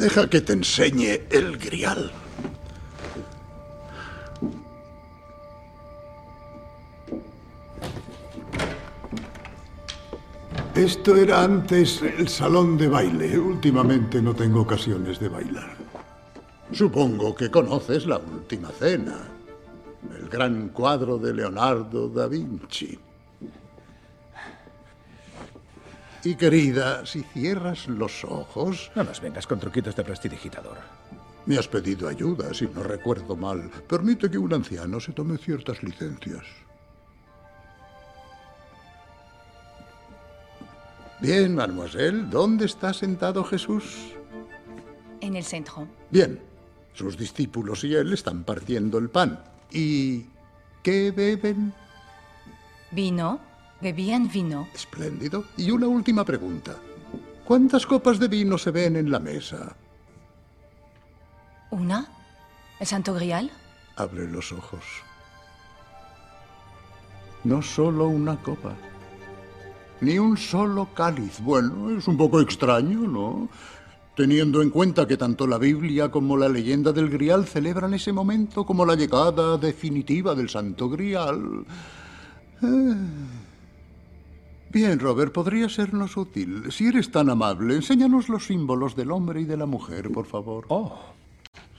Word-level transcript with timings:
Deja 0.00 0.30
que 0.30 0.40
te 0.40 0.54
enseñe 0.54 1.20
el 1.28 1.58
grial. 1.58 2.10
Esto 10.74 11.14
era 11.16 11.44
antes 11.44 12.00
el 12.00 12.28
salón 12.28 12.78
de 12.78 12.88
baile. 12.88 13.38
Últimamente 13.38 14.22
no 14.22 14.34
tengo 14.34 14.62
ocasiones 14.62 15.20
de 15.20 15.28
bailar. 15.28 15.76
Supongo 16.72 17.34
que 17.34 17.50
conoces 17.50 18.06
la 18.06 18.16
última 18.16 18.70
cena. 18.70 19.28
El 20.18 20.30
gran 20.30 20.70
cuadro 20.70 21.18
de 21.18 21.34
Leonardo 21.34 22.08
da 22.08 22.26
Vinci. 22.26 22.98
Y 26.22 26.34
querida, 26.34 27.06
si 27.06 27.22
cierras 27.22 27.88
los 27.88 28.24
ojos... 28.24 28.90
No 28.94 29.04
nos 29.04 29.20
vengas 29.20 29.46
con 29.46 29.58
truquitos 29.58 29.96
de 29.96 30.04
prestidigitador. 30.04 30.76
Me 31.46 31.58
has 31.58 31.66
pedido 31.66 32.08
ayuda, 32.08 32.52
si 32.52 32.66
no 32.66 32.82
recuerdo 32.82 33.36
mal. 33.36 33.70
Permite 33.88 34.30
que 34.30 34.36
un 34.36 34.52
anciano 34.52 35.00
se 35.00 35.12
tome 35.12 35.38
ciertas 35.38 35.82
licencias. 35.82 36.44
Bien, 41.20 41.54
mademoiselle, 41.54 42.24
¿dónde 42.30 42.66
está 42.66 42.92
sentado 42.92 43.44
Jesús? 43.44 44.14
En 45.20 45.36
el 45.36 45.44
centro. 45.44 45.86
Bien, 46.10 46.40
sus 46.94 47.16
discípulos 47.16 47.84
y 47.84 47.94
él 47.94 48.12
están 48.12 48.44
partiendo 48.44 48.98
el 48.98 49.10
pan. 49.10 49.42
¿Y 49.70 50.26
qué 50.82 51.10
beben? 51.10 51.74
Vino. 52.90 53.49
Bebían 53.80 54.28
vino. 54.28 54.68
Espléndido. 54.74 55.44
Y 55.56 55.70
una 55.70 55.86
última 55.86 56.24
pregunta. 56.24 56.76
¿Cuántas 57.44 57.86
copas 57.86 58.18
de 58.18 58.28
vino 58.28 58.58
se 58.58 58.70
ven 58.70 58.96
en 58.96 59.10
la 59.10 59.18
mesa? 59.18 59.74
¿Una? 61.70 62.08
¿El 62.78 62.86
Santo 62.86 63.14
Grial? 63.14 63.50
Abre 63.96 64.28
los 64.28 64.52
ojos. 64.52 64.84
No 67.44 67.62
solo 67.62 68.08
una 68.08 68.36
copa. 68.42 68.74
Ni 70.00 70.18
un 70.18 70.36
solo 70.36 70.88
cáliz. 70.94 71.40
Bueno, 71.40 71.96
es 71.96 72.06
un 72.06 72.16
poco 72.16 72.40
extraño, 72.40 73.00
¿no? 73.00 73.48
Teniendo 74.14 74.60
en 74.60 74.70
cuenta 74.70 75.06
que 75.06 75.16
tanto 75.16 75.46
la 75.46 75.58
Biblia 75.58 76.10
como 76.10 76.36
la 76.36 76.48
leyenda 76.48 76.92
del 76.92 77.08
Grial 77.08 77.46
celebran 77.46 77.94
ese 77.94 78.12
momento 78.12 78.66
como 78.66 78.84
la 78.84 78.94
llegada 78.94 79.56
definitiva 79.56 80.34
del 80.34 80.50
Santo 80.50 80.90
Grial. 80.90 81.64
Eh. 82.62 83.49
Bien, 84.72 85.00
Robert, 85.00 85.32
podría 85.32 85.68
sernos 85.68 86.16
útil. 86.16 86.70
Si 86.70 86.86
eres 86.86 87.10
tan 87.10 87.28
amable, 87.28 87.74
enséñanos 87.74 88.28
los 88.28 88.46
símbolos 88.46 88.94
del 88.94 89.10
hombre 89.10 89.40
y 89.40 89.44
de 89.44 89.56
la 89.56 89.66
mujer, 89.66 90.10
por 90.10 90.26
favor. 90.26 90.64
Oh, 90.68 90.96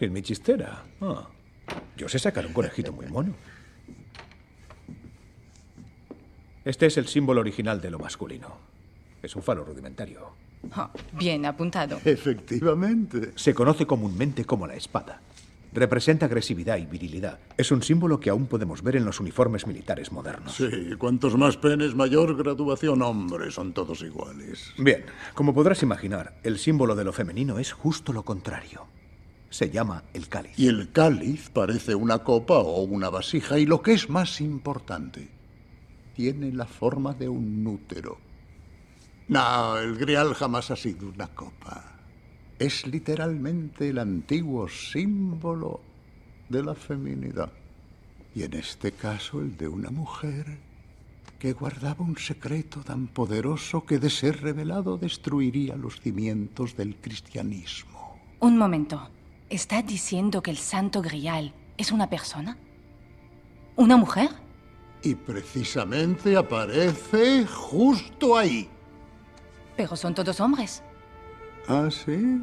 en 0.02 0.12
mi 0.12 0.22
chistera. 0.22 0.84
Ah, 1.00 1.30
yo 1.96 2.10
sé 2.10 2.20
sacar 2.20 2.46
un 2.46 2.52
conejito 2.52 2.92
muy 2.92 3.06
mono. 3.08 3.34
Este 6.66 6.86
es 6.88 6.98
el 6.98 7.08
símbolo 7.08 7.40
original 7.40 7.80
de 7.80 7.92
lo 7.92 7.98
masculino. 7.98 8.58
Es 9.24 9.38
un 9.38 9.42
falo 9.42 9.64
rudimentario. 9.64 10.32
Oh, 10.76 10.90
bien 11.14 11.46
apuntado. 11.46 11.98
Efectivamente. 12.04 13.32
Se 13.36 13.54
conoce 13.54 13.86
comúnmente 13.86 14.44
como 14.44 14.68
la 14.68 14.76
espada. 14.76 15.22
Representa 15.74 16.26
agresividad 16.26 16.78
y 16.78 16.86
virilidad. 16.86 17.40
Es 17.58 17.72
un 17.72 17.82
símbolo 17.82 18.20
que 18.20 18.30
aún 18.30 18.48
podemos 18.48 18.84
ver 18.84 18.98
en 18.98 19.06
los 19.06 19.22
uniformes 19.22 19.66
militares 19.66 20.12
modernos. 20.12 20.56
Sí, 20.56 20.70
cuantos 20.98 21.38
más 21.38 21.56
penes, 21.56 21.96
mayor 21.96 22.36
graduación. 22.36 23.02
Hombre, 23.02 23.52
son 23.52 23.72
todos 23.72 24.02
iguales. 24.02 24.74
Bien, 24.78 25.06
como 25.34 25.54
podrás 25.54 25.82
imaginar, 25.82 26.38
el 26.44 26.60
símbolo 26.60 26.94
de 26.96 27.06
lo 27.06 27.14
femenino 27.14 27.58
es 27.58 27.72
justo 27.72 28.12
lo 28.12 28.24
contrario. 28.24 28.86
Se 29.50 29.70
llama 29.70 30.04
el 30.14 30.28
cáliz. 30.28 30.58
Y 30.58 30.68
el 30.68 30.92
cáliz 30.92 31.50
parece 31.50 31.96
una 31.96 32.20
copa 32.20 32.56
o 32.60 32.82
una 32.82 33.10
vasija, 33.10 33.58
y 33.58 33.66
lo 33.66 33.82
que 33.82 33.94
es 33.94 34.10
más 34.10 34.42
importante, 34.42 35.30
tiene 36.16 36.52
la 36.52 36.66
forma 36.66 37.14
de 37.14 37.30
un 37.30 37.66
útero. 37.66 38.18
No, 39.30 39.78
el 39.78 39.96
grial 39.96 40.34
jamás 40.34 40.70
ha 40.72 40.76
sido 40.76 41.08
una 41.08 41.28
copa 41.28 42.01
es 42.62 42.86
literalmente 42.86 43.90
el 43.90 43.98
antiguo 43.98 44.70
símbolo 44.70 45.82
de 46.48 46.62
la 46.62 46.76
feminidad. 46.76 47.52
Y 48.36 48.44
en 48.44 48.54
este 48.54 48.92
caso 48.92 49.42
el 49.42 49.58
de 49.58 49.68
una 49.68 49.90
mujer 49.90 50.60
que 51.40 51.54
guardaba 51.54 52.06
un 52.06 52.18
secreto 52.18 52.82
tan 52.82 53.08
poderoso 53.08 53.84
que 53.84 53.98
de 53.98 54.12
ser 54.12 54.44
revelado 54.44 55.00
destruiría 55.00 55.76
los 55.76 56.00
cimientos 56.02 56.78
del 56.78 56.98
cristianismo. 56.98 58.16
Un 58.40 58.60
momento. 58.60 59.10
¿Está 59.50 59.82
diciendo 59.82 60.44
que 60.44 60.52
el 60.52 60.58
Santo 60.58 61.02
Grial 61.02 61.54
es 61.78 61.92
una 61.92 62.12
persona? 62.12 62.58
¿Una 63.76 63.98
mujer? 63.98 64.30
Y 65.02 65.16
precisamente 65.16 66.38
aparece 66.38 67.44
justo 67.48 68.38
ahí. 68.38 68.70
Pero 69.76 69.96
son 69.96 70.14
todos 70.14 70.40
hombres. 70.40 70.84
¿Ah, 71.68 71.90
sí? 71.90 72.42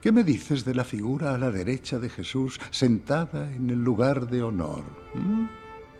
¿Qué 0.00 0.12
me 0.12 0.24
dices 0.24 0.64
de 0.64 0.74
la 0.74 0.84
figura 0.84 1.34
a 1.34 1.38
la 1.38 1.50
derecha 1.50 1.98
de 1.98 2.08
Jesús 2.08 2.60
sentada 2.70 3.52
en 3.52 3.70
el 3.70 3.82
lugar 3.82 4.28
de 4.28 4.42
honor? 4.42 4.84
¿Mm? 5.14 5.46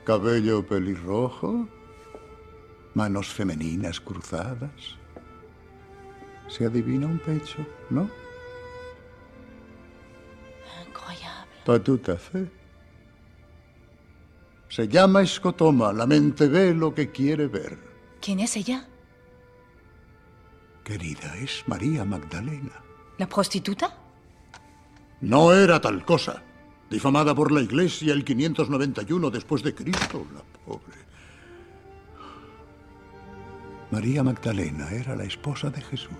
¿Cabello 0.04 0.64
pelirrojo? 0.66 1.68
¿Manos 2.94 3.28
femeninas 3.28 4.00
cruzadas? 4.00 4.96
Se 6.48 6.64
adivina 6.64 7.06
un 7.06 7.18
pecho, 7.18 7.66
¿no? 7.90 8.08
Incroyable. 10.86 12.16
Fe. 12.18 12.50
Se 14.68 14.86
llama 14.88 15.22
escotoma. 15.22 15.92
La 15.92 16.06
mente 16.06 16.46
ve 16.48 16.72
lo 16.72 16.94
que 16.94 17.10
quiere 17.10 17.48
ver. 17.48 17.78
¿Quién 18.20 18.40
es 18.40 18.56
ella? 18.56 18.88
Querida, 20.86 21.34
es 21.34 21.64
María 21.66 22.04
Magdalena. 22.04 22.80
¿La 23.18 23.28
prostituta? 23.28 23.92
No 25.20 25.52
era 25.52 25.80
tal 25.80 26.04
cosa. 26.04 26.44
Difamada 26.88 27.34
por 27.34 27.50
la 27.50 27.60
Iglesia 27.60 28.12
el 28.12 28.24
591 28.24 29.30
después 29.32 29.64
de 29.64 29.74
Cristo, 29.74 30.24
la 30.32 30.42
pobre. 30.64 30.94
María 33.90 34.22
Magdalena 34.22 34.88
era 34.92 35.16
la 35.16 35.24
esposa 35.24 35.70
de 35.70 35.82
Jesús. 35.82 36.12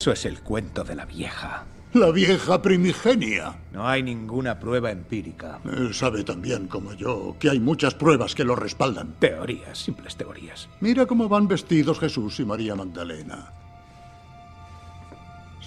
Eso 0.00 0.10
es 0.10 0.24
el 0.24 0.40
cuento 0.40 0.82
de 0.82 0.96
la 0.96 1.04
vieja. 1.04 1.66
La 1.92 2.10
vieja 2.10 2.60
primigenia. 2.60 3.60
No 3.72 3.86
hay 3.86 4.02
ninguna 4.02 4.58
prueba 4.58 4.90
empírica. 4.90 5.60
Eh, 5.64 5.90
sabe 5.92 6.24
también 6.24 6.66
como 6.66 6.92
yo 6.94 7.36
que 7.38 7.50
hay 7.50 7.60
muchas 7.60 7.94
pruebas 7.94 8.34
que 8.34 8.42
lo 8.42 8.56
respaldan. 8.56 9.14
Teorías, 9.20 9.78
simples 9.78 10.16
teorías. 10.16 10.68
Mira 10.80 11.06
cómo 11.06 11.28
van 11.28 11.46
vestidos 11.46 12.00
Jesús 12.00 12.40
y 12.40 12.44
María 12.44 12.74
Magdalena. 12.74 13.67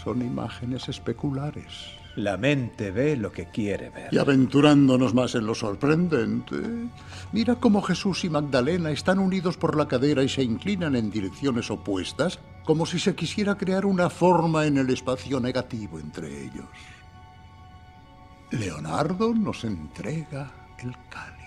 Son 0.04 0.22
imágenes 0.22 0.90
especulares. 0.90 2.02
La 2.16 2.36
mente 2.36 2.92
ve 2.92 3.16
lo 3.16 3.32
que 3.32 3.46
quiere 3.46 3.90
ver. 3.90 4.14
Y 4.14 4.18
aventurándonos 4.18 5.14
más 5.14 5.36
en 5.36 5.46
lo 5.46 5.56
sorprendente, 5.56 6.58
mira 7.32 7.56
cómo 7.56 7.82
Jesús 7.82 8.26
y 8.26 8.30
Magdalena 8.30 8.92
están 8.92 9.20
unidos 9.20 9.56
por 9.58 9.78
la 9.78 9.88
cadera 9.88 10.24
y 10.24 10.30
se 10.30 10.44
inclinan 10.44 10.96
en 10.96 11.10
direcciones 11.10 11.72
opuestas, 11.72 12.40
como 12.66 12.86
si 12.86 13.00
se 13.00 13.16
quisiera 13.16 13.56
crear 13.56 13.86
una 13.86 14.10
forma 14.10 14.66
en 14.66 14.78
el 14.78 14.90
espacio 14.90 15.40
negativo 15.40 16.00
entre 16.00 16.44
ellos. 16.44 16.66
Leonardo 18.52 19.34
nos 19.34 19.64
entrega 19.64 20.52
el 20.80 20.94
cáliz. 21.10 21.41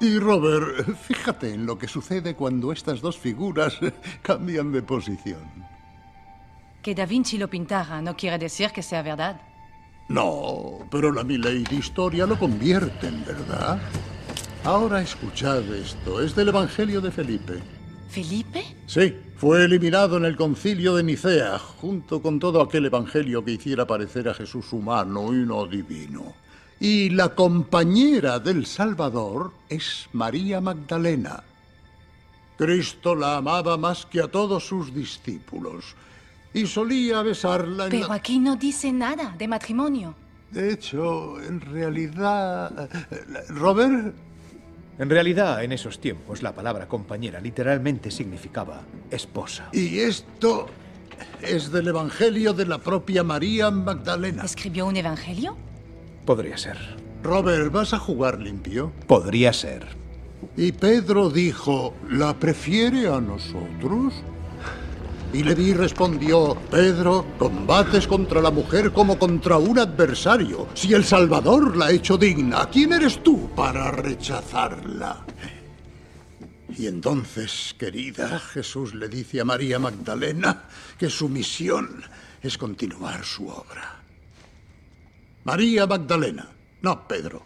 Y 0.00 0.18
Robert, 0.18 0.96
fíjate 0.96 1.54
en 1.54 1.66
lo 1.66 1.78
que 1.78 1.88
sucede 1.88 2.34
cuando 2.34 2.72
estas 2.72 3.00
dos 3.00 3.16
figuras 3.16 3.78
cambian 4.22 4.72
de 4.72 4.82
posición. 4.82 5.40
Que 6.82 6.94
Da 6.94 7.06
Vinci 7.06 7.38
lo 7.38 7.48
pintara 7.48 8.02
no 8.02 8.14
quiere 8.14 8.38
decir 8.38 8.70
que 8.70 8.82
sea 8.82 9.02
verdad. 9.02 9.40
No, 10.08 10.86
pero 10.90 11.10
la 11.10 11.24
Milady 11.24 11.64
Historia 11.70 12.26
lo 12.26 12.38
convierte 12.38 13.08
en 13.08 13.24
verdad. 13.24 13.80
Ahora 14.64 15.00
escuchad 15.00 15.62
esto, 15.74 16.20
es 16.20 16.34
del 16.34 16.48
Evangelio 16.48 17.00
de 17.00 17.10
Felipe. 17.10 17.62
¿Felipe? 18.08 18.62
Sí, 18.86 19.16
fue 19.36 19.64
eliminado 19.64 20.18
en 20.18 20.24
el 20.24 20.36
concilio 20.36 20.94
de 20.94 21.02
Nicea, 21.02 21.58
junto 21.58 22.22
con 22.22 22.38
todo 22.38 22.60
aquel 22.60 22.86
Evangelio 22.86 23.44
que 23.44 23.52
hiciera 23.52 23.86
parecer 23.86 24.28
a 24.28 24.34
Jesús 24.34 24.72
humano 24.72 25.32
y 25.32 25.44
no 25.44 25.66
divino. 25.66 26.34
Y 26.80 27.10
la 27.10 27.34
compañera 27.34 28.38
del 28.38 28.66
Salvador 28.66 29.52
es 29.68 30.08
María 30.12 30.60
Magdalena. 30.60 31.42
Cristo 32.56 33.14
la 33.14 33.36
amaba 33.36 33.76
más 33.76 34.06
que 34.06 34.20
a 34.20 34.28
todos 34.28 34.66
sus 34.66 34.94
discípulos 34.94 35.96
y 36.52 36.66
solía 36.66 37.22
besarla 37.22 37.84
en 37.86 37.90
Pero 37.90 38.08
la... 38.08 38.14
aquí 38.14 38.38
no 38.38 38.56
dice 38.56 38.92
nada 38.92 39.34
de 39.36 39.48
matrimonio. 39.48 40.14
De 40.50 40.72
hecho, 40.72 41.40
en 41.42 41.60
realidad... 41.60 42.88
Robert, 43.48 44.14
En 44.98 45.10
realidad, 45.10 45.64
en 45.64 45.72
esos 45.72 45.98
tiempos, 46.00 46.42
la 46.42 46.54
palabra 46.54 46.86
compañera 46.86 47.40
literalmente 47.40 48.12
significaba 48.12 48.82
esposa. 49.10 49.68
y 49.72 49.98
esto 49.98 50.66
Es 51.42 51.72
del 51.72 51.88
Evangelio 51.88 52.52
de 52.52 52.66
la 52.66 52.78
propia 52.78 53.24
María 53.24 53.72
Magdalena. 53.72 54.44
¿Escribió 54.44 54.86
un 54.86 54.96
evangelio? 54.96 55.56
Podría 56.24 56.56
ser. 56.56 56.78
Robert, 57.22 57.72
¿vas 57.72 57.94
a 57.94 57.98
jugar 57.98 58.40
limpio? 58.40 58.92
Podría 59.06 59.52
ser. 59.52 59.86
Y 60.56 60.72
Pedro 60.72 61.30
dijo, 61.30 61.94
¿la 62.10 62.38
prefiere 62.38 63.08
a 63.08 63.20
nosotros? 63.20 64.14
Y 65.32 65.42
Leví 65.42 65.72
respondió, 65.72 66.56
Pedro, 66.70 67.26
combates 67.38 68.06
contra 68.06 68.40
la 68.40 68.50
mujer 68.50 68.92
como 68.92 69.18
contra 69.18 69.56
un 69.56 69.78
adversario. 69.78 70.68
Si 70.74 70.94
el 70.94 71.04
Salvador 71.04 71.76
la 71.76 71.86
ha 71.86 71.90
hecho 71.90 72.16
digna, 72.16 72.68
¿quién 72.70 72.92
eres 72.92 73.22
tú 73.22 73.50
para 73.56 73.90
rechazarla? 73.90 75.24
Y 76.76 76.86
entonces, 76.86 77.74
querida, 77.78 78.38
Jesús 78.38 78.94
le 78.94 79.08
dice 79.08 79.40
a 79.40 79.44
María 79.44 79.78
Magdalena 79.78 80.64
que 80.98 81.10
su 81.10 81.28
misión 81.28 82.02
es 82.42 82.56
continuar 82.56 83.24
su 83.24 83.48
obra. 83.48 83.93
María 85.44 85.86
Magdalena, 85.86 86.48
no 86.82 87.06
Pedro. 87.06 87.42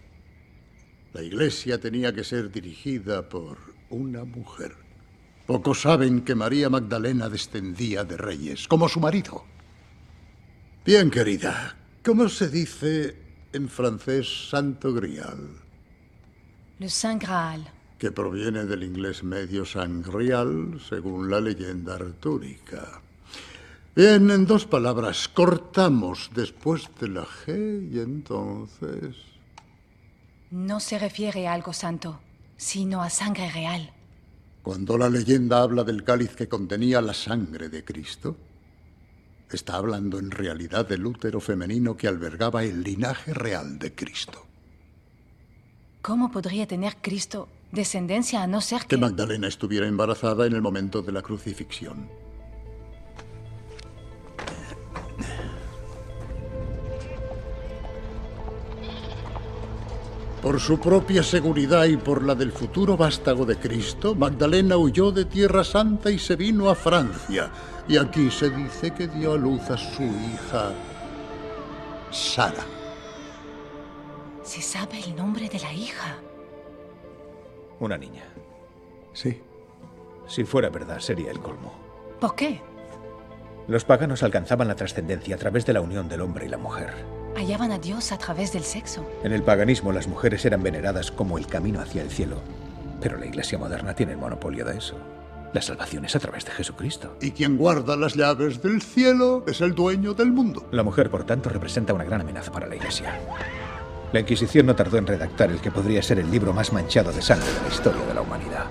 La 1.12 1.22
iglesia 1.22 1.80
tenía 1.80 2.12
que 2.12 2.22
ser 2.22 2.50
dirigida 2.50 3.28
por 3.28 3.58
una 3.90 4.24
mujer. 4.24 4.76
Pocos 5.46 5.80
saben 5.80 6.20
que 6.20 6.34
María 6.34 6.68
Magdalena 6.70 7.28
descendía 7.28 8.04
de 8.04 8.16
reyes, 8.16 8.68
como 8.68 8.88
su 8.88 9.00
marido. 9.00 9.44
Bien, 10.84 11.10
querida, 11.10 11.76
¿cómo 12.04 12.28
se 12.28 12.48
dice 12.48 13.16
en 13.52 13.68
francés 13.68 14.48
Santo 14.50 14.92
Grial? 14.92 15.48
Le 16.78 16.88
Saint 16.88 17.20
Graal. 17.22 17.68
que 17.98 18.12
proviene 18.12 18.64
del 18.64 18.84
inglés 18.84 19.24
medio 19.24 19.64
sangrial, 19.64 20.78
según 20.88 21.28
la 21.28 21.40
leyenda 21.40 21.96
artúrica. 21.96 23.02
Bien, 23.94 24.30
en 24.30 24.46
dos 24.46 24.64
palabras, 24.64 25.28
cortamos 25.28 26.30
después 26.34 26.88
de 27.00 27.08
la 27.08 27.24
G 27.24 27.92
y 27.92 27.98
entonces... 27.98 29.16
No 30.50 30.80
se 30.80 30.98
refiere 30.98 31.48
a 31.48 31.52
algo 31.52 31.72
santo, 31.72 32.20
sino 32.56 33.02
a 33.02 33.10
sangre 33.10 33.50
real. 33.50 33.92
Cuando 34.62 34.96
la 34.98 35.08
leyenda 35.08 35.62
habla 35.62 35.82
del 35.84 36.04
cáliz 36.04 36.36
que 36.36 36.48
contenía 36.48 37.00
la 37.00 37.14
sangre 37.14 37.68
de 37.68 37.84
Cristo, 37.84 38.36
está 39.50 39.76
hablando 39.76 40.18
en 40.18 40.30
realidad 40.30 40.86
del 40.86 41.06
útero 41.06 41.40
femenino 41.40 41.96
que 41.96 42.06
albergaba 42.06 42.64
el 42.64 42.82
linaje 42.82 43.34
real 43.34 43.78
de 43.78 43.94
Cristo. 43.94 44.46
¿Cómo 46.02 46.30
podría 46.30 46.66
tener 46.66 46.96
Cristo 47.02 47.48
descendencia 47.72 48.42
a 48.42 48.46
no 48.46 48.60
ser 48.60 48.82
que... 48.82 48.88
Que 48.88 48.98
Magdalena 48.98 49.48
estuviera 49.48 49.86
embarazada 49.86 50.46
en 50.46 50.54
el 50.54 50.62
momento 50.62 51.02
de 51.02 51.12
la 51.12 51.22
crucifixión. 51.22 52.08
Por 60.42 60.60
su 60.60 60.78
propia 60.78 61.22
seguridad 61.24 61.86
y 61.86 61.96
por 61.96 62.24
la 62.24 62.34
del 62.34 62.52
futuro 62.52 62.96
vástago 62.96 63.44
de 63.44 63.56
Cristo, 63.56 64.14
Magdalena 64.14 64.76
huyó 64.76 65.10
de 65.10 65.24
Tierra 65.24 65.64
Santa 65.64 66.10
y 66.10 66.18
se 66.18 66.36
vino 66.36 66.70
a 66.70 66.76
Francia. 66.76 67.50
Y 67.88 67.96
aquí 67.96 68.30
se 68.30 68.48
dice 68.50 68.92
que 68.92 69.08
dio 69.08 69.32
a 69.32 69.36
luz 69.36 69.68
a 69.68 69.76
su 69.76 70.02
hija 70.02 70.72
Sara. 72.10 72.64
Se 74.42 74.62
sabe 74.62 75.00
el 75.00 75.16
nombre 75.16 75.48
de 75.48 75.58
la 75.58 75.72
hija. 75.72 76.16
Una 77.80 77.98
niña. 77.98 78.24
Sí. 79.12 79.42
Si 80.28 80.44
fuera 80.44 80.70
verdad, 80.70 81.00
sería 81.00 81.32
el 81.32 81.40
colmo. 81.40 81.72
¿Por 82.20 82.34
qué? 82.36 82.60
Los 83.66 83.84
paganos 83.84 84.22
alcanzaban 84.22 84.68
la 84.68 84.76
trascendencia 84.76 85.34
a 85.34 85.38
través 85.38 85.66
de 85.66 85.72
la 85.72 85.80
unión 85.80 86.08
del 86.08 86.20
hombre 86.20 86.46
y 86.46 86.48
la 86.48 86.58
mujer. 86.58 87.17
Hallaban 87.36 87.72
a 87.72 87.78
Dios 87.78 88.12
a 88.12 88.18
través 88.18 88.52
del 88.52 88.64
sexo. 88.64 89.06
En 89.22 89.32
el 89.32 89.42
paganismo 89.42 89.92
las 89.92 90.08
mujeres 90.08 90.44
eran 90.44 90.62
veneradas 90.62 91.10
como 91.10 91.38
el 91.38 91.46
camino 91.46 91.80
hacia 91.80 92.02
el 92.02 92.10
cielo. 92.10 92.40
Pero 93.00 93.16
la 93.16 93.26
iglesia 93.26 93.58
moderna 93.58 93.94
tiene 93.94 94.12
el 94.12 94.18
monopolio 94.18 94.64
de 94.64 94.78
eso. 94.78 94.96
La 95.52 95.62
salvación 95.62 96.04
es 96.04 96.14
a 96.14 96.18
través 96.18 96.44
de 96.44 96.50
Jesucristo. 96.50 97.16
Y 97.20 97.30
quien 97.30 97.56
guarda 97.56 97.96
las 97.96 98.14
llaves 98.14 98.60
del 98.60 98.82
cielo 98.82 99.44
es 99.46 99.60
el 99.60 99.74
dueño 99.74 100.12
del 100.12 100.30
mundo. 100.30 100.66
La 100.72 100.82
mujer, 100.82 101.10
por 101.10 101.24
tanto, 101.24 101.48
representa 101.48 101.94
una 101.94 102.04
gran 102.04 102.20
amenaza 102.20 102.52
para 102.52 102.66
la 102.66 102.76
iglesia. 102.76 103.18
La 104.12 104.20
Inquisición 104.20 104.66
no 104.66 104.74
tardó 104.74 104.98
en 104.98 105.06
redactar 105.06 105.50
el 105.50 105.60
que 105.60 105.70
podría 105.70 106.02
ser 106.02 106.18
el 106.18 106.30
libro 106.30 106.52
más 106.52 106.72
manchado 106.72 107.12
de 107.12 107.22
sangre 107.22 107.50
de 107.52 107.60
la 107.62 107.68
historia 107.68 108.02
de 108.06 108.14
la 108.14 108.22
humanidad. 108.22 108.66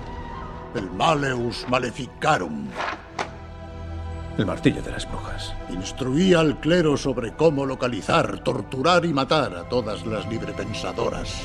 El 0.74 0.90
Maleus 0.90 1.64
Maleficarum. 1.68 2.68
El 4.38 4.46
martillo 4.46 4.80
de 4.82 4.92
las 4.92 5.10
brujas. 5.10 5.52
Instruía 5.68 6.38
al 6.38 6.60
clero 6.60 6.96
sobre 6.96 7.34
cómo 7.34 7.66
localizar, 7.66 8.38
torturar 8.44 9.04
y 9.04 9.12
matar 9.12 9.52
a 9.56 9.68
todas 9.68 10.06
las 10.06 10.28
librepensadoras. 10.28 11.42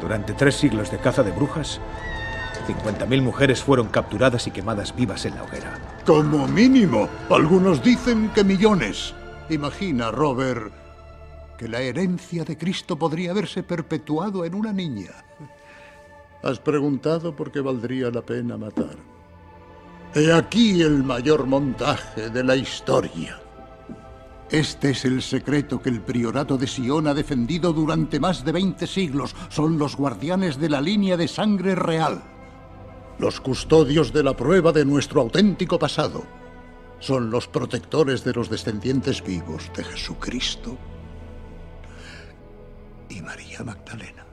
Durante 0.00 0.34
tres 0.34 0.54
siglos 0.54 0.88
de 0.92 0.98
caza 0.98 1.24
de 1.24 1.32
brujas, 1.32 1.80
50.000 2.68 3.22
mujeres 3.22 3.60
fueron 3.60 3.88
capturadas 3.88 4.46
y 4.46 4.52
quemadas 4.52 4.94
vivas 4.94 5.24
en 5.24 5.34
la 5.34 5.42
hoguera. 5.42 5.76
Como 6.06 6.46
mínimo, 6.46 7.08
algunos 7.30 7.82
dicen 7.82 8.30
que 8.32 8.44
millones. 8.44 9.14
Imagina, 9.50 10.12
Robert, 10.12 10.72
que 11.56 11.66
la 11.66 11.80
herencia 11.80 12.44
de 12.44 12.56
Cristo 12.56 12.96
podría 12.96 13.32
haberse 13.32 13.64
perpetuado 13.64 14.44
en 14.44 14.54
una 14.54 14.72
niña. 14.72 15.24
Has 16.42 16.60
preguntado 16.60 17.34
por 17.34 17.50
qué 17.50 17.60
valdría 17.60 18.10
la 18.10 18.22
pena 18.22 18.56
matar. 18.56 18.96
He 20.14 20.32
aquí 20.32 20.82
el 20.82 21.02
mayor 21.02 21.46
montaje 21.46 22.30
de 22.30 22.44
la 22.44 22.56
historia. 22.56 23.40
Este 24.50 24.90
es 24.90 25.04
el 25.04 25.20
secreto 25.20 25.82
que 25.82 25.90
el 25.90 26.00
priorato 26.00 26.56
de 26.56 26.66
Sion 26.66 27.06
ha 27.06 27.12
defendido 27.12 27.72
durante 27.72 28.18
más 28.18 28.44
de 28.44 28.52
20 28.52 28.86
siglos. 28.86 29.34
Son 29.50 29.78
los 29.78 29.96
guardianes 29.96 30.58
de 30.58 30.70
la 30.70 30.80
línea 30.80 31.16
de 31.18 31.28
sangre 31.28 31.74
real. 31.74 32.22
Los 33.18 33.40
custodios 33.40 34.12
de 34.12 34.22
la 34.22 34.34
prueba 34.34 34.72
de 34.72 34.86
nuestro 34.86 35.20
auténtico 35.20 35.78
pasado. 35.78 36.24
Son 37.00 37.30
los 37.30 37.46
protectores 37.46 38.24
de 38.24 38.32
los 38.32 38.48
descendientes 38.48 39.22
vivos 39.22 39.70
de 39.76 39.84
Jesucristo 39.84 40.78
y 43.10 43.20
María 43.20 43.62
Magdalena. 43.62 44.27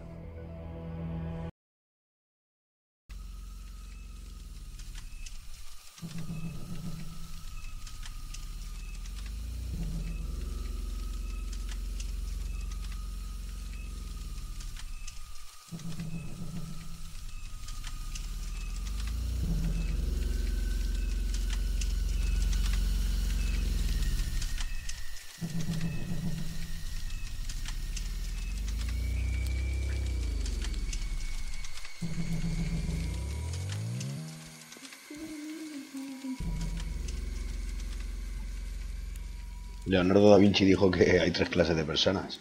Leonardo 39.86 40.32
da 40.32 40.38
Vinci 40.38 40.65
dijo 40.65 40.89
que 40.89 41.20
hay 41.20 41.30
tres 41.30 41.50
clases 41.50 41.75
de 41.75 41.86
personas. 41.86 42.39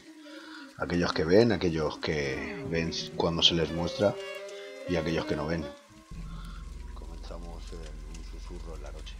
Aquellos 0.78 1.12
que 1.12 1.24
ven, 1.24 1.52
aquellos 1.52 1.98
que 1.98 2.64
ven 2.70 2.90
cuando 3.16 3.42
se 3.42 3.54
les 3.54 3.70
muestra 3.70 4.14
y 4.88 4.96
aquellos 4.96 5.26
que 5.26 5.36
no 5.36 5.46
ven. 5.46 5.62
Comenzamos 6.94 7.62
en 7.72 8.18
un 8.18 8.24
susurro 8.24 8.76
en 8.76 8.82
la 8.82 8.92
noche. 8.92 9.14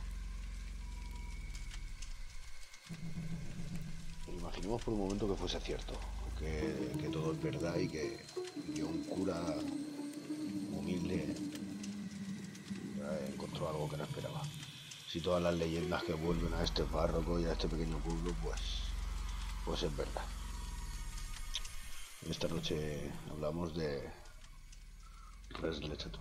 Imaginemos 4.39 4.83
por 4.83 4.95
un 4.95 5.01
momento 5.01 5.29
que 5.29 5.35
fuese 5.35 5.61
cierto, 5.61 5.93
que, 6.39 7.09
todo 7.13 7.33
es 7.33 7.43
verdad 7.43 7.77
y 7.77 7.89
que, 7.89 8.25
un 8.83 9.05
cura 9.05 9.37
humilde 10.73 11.35
encontró 13.29 13.69
algo 13.69 13.89
que 13.91 13.99
no 13.99 14.05
esperaba 14.05 14.43
si 15.15 15.21
todas 15.21 15.41
las 15.41 15.55
leyendas 15.55 16.03
que 16.03 16.13
vuelven 16.13 16.53
a 16.55 16.65
este 16.65 16.83
párroco 16.83 17.39
y 17.39 17.45
a 17.45 17.53
este 17.53 17.69
pequeño 17.69 17.99
pueblo, 17.99 18.35
pues, 18.43 18.61
pues 19.65 19.85
es 19.85 19.97
verdad. 19.97 20.25
Esta 22.29 22.49
noche 22.49 23.13
hablamos 23.31 23.77
de 23.77 24.13
Res 25.51 25.79
Lecheto. 25.83 26.19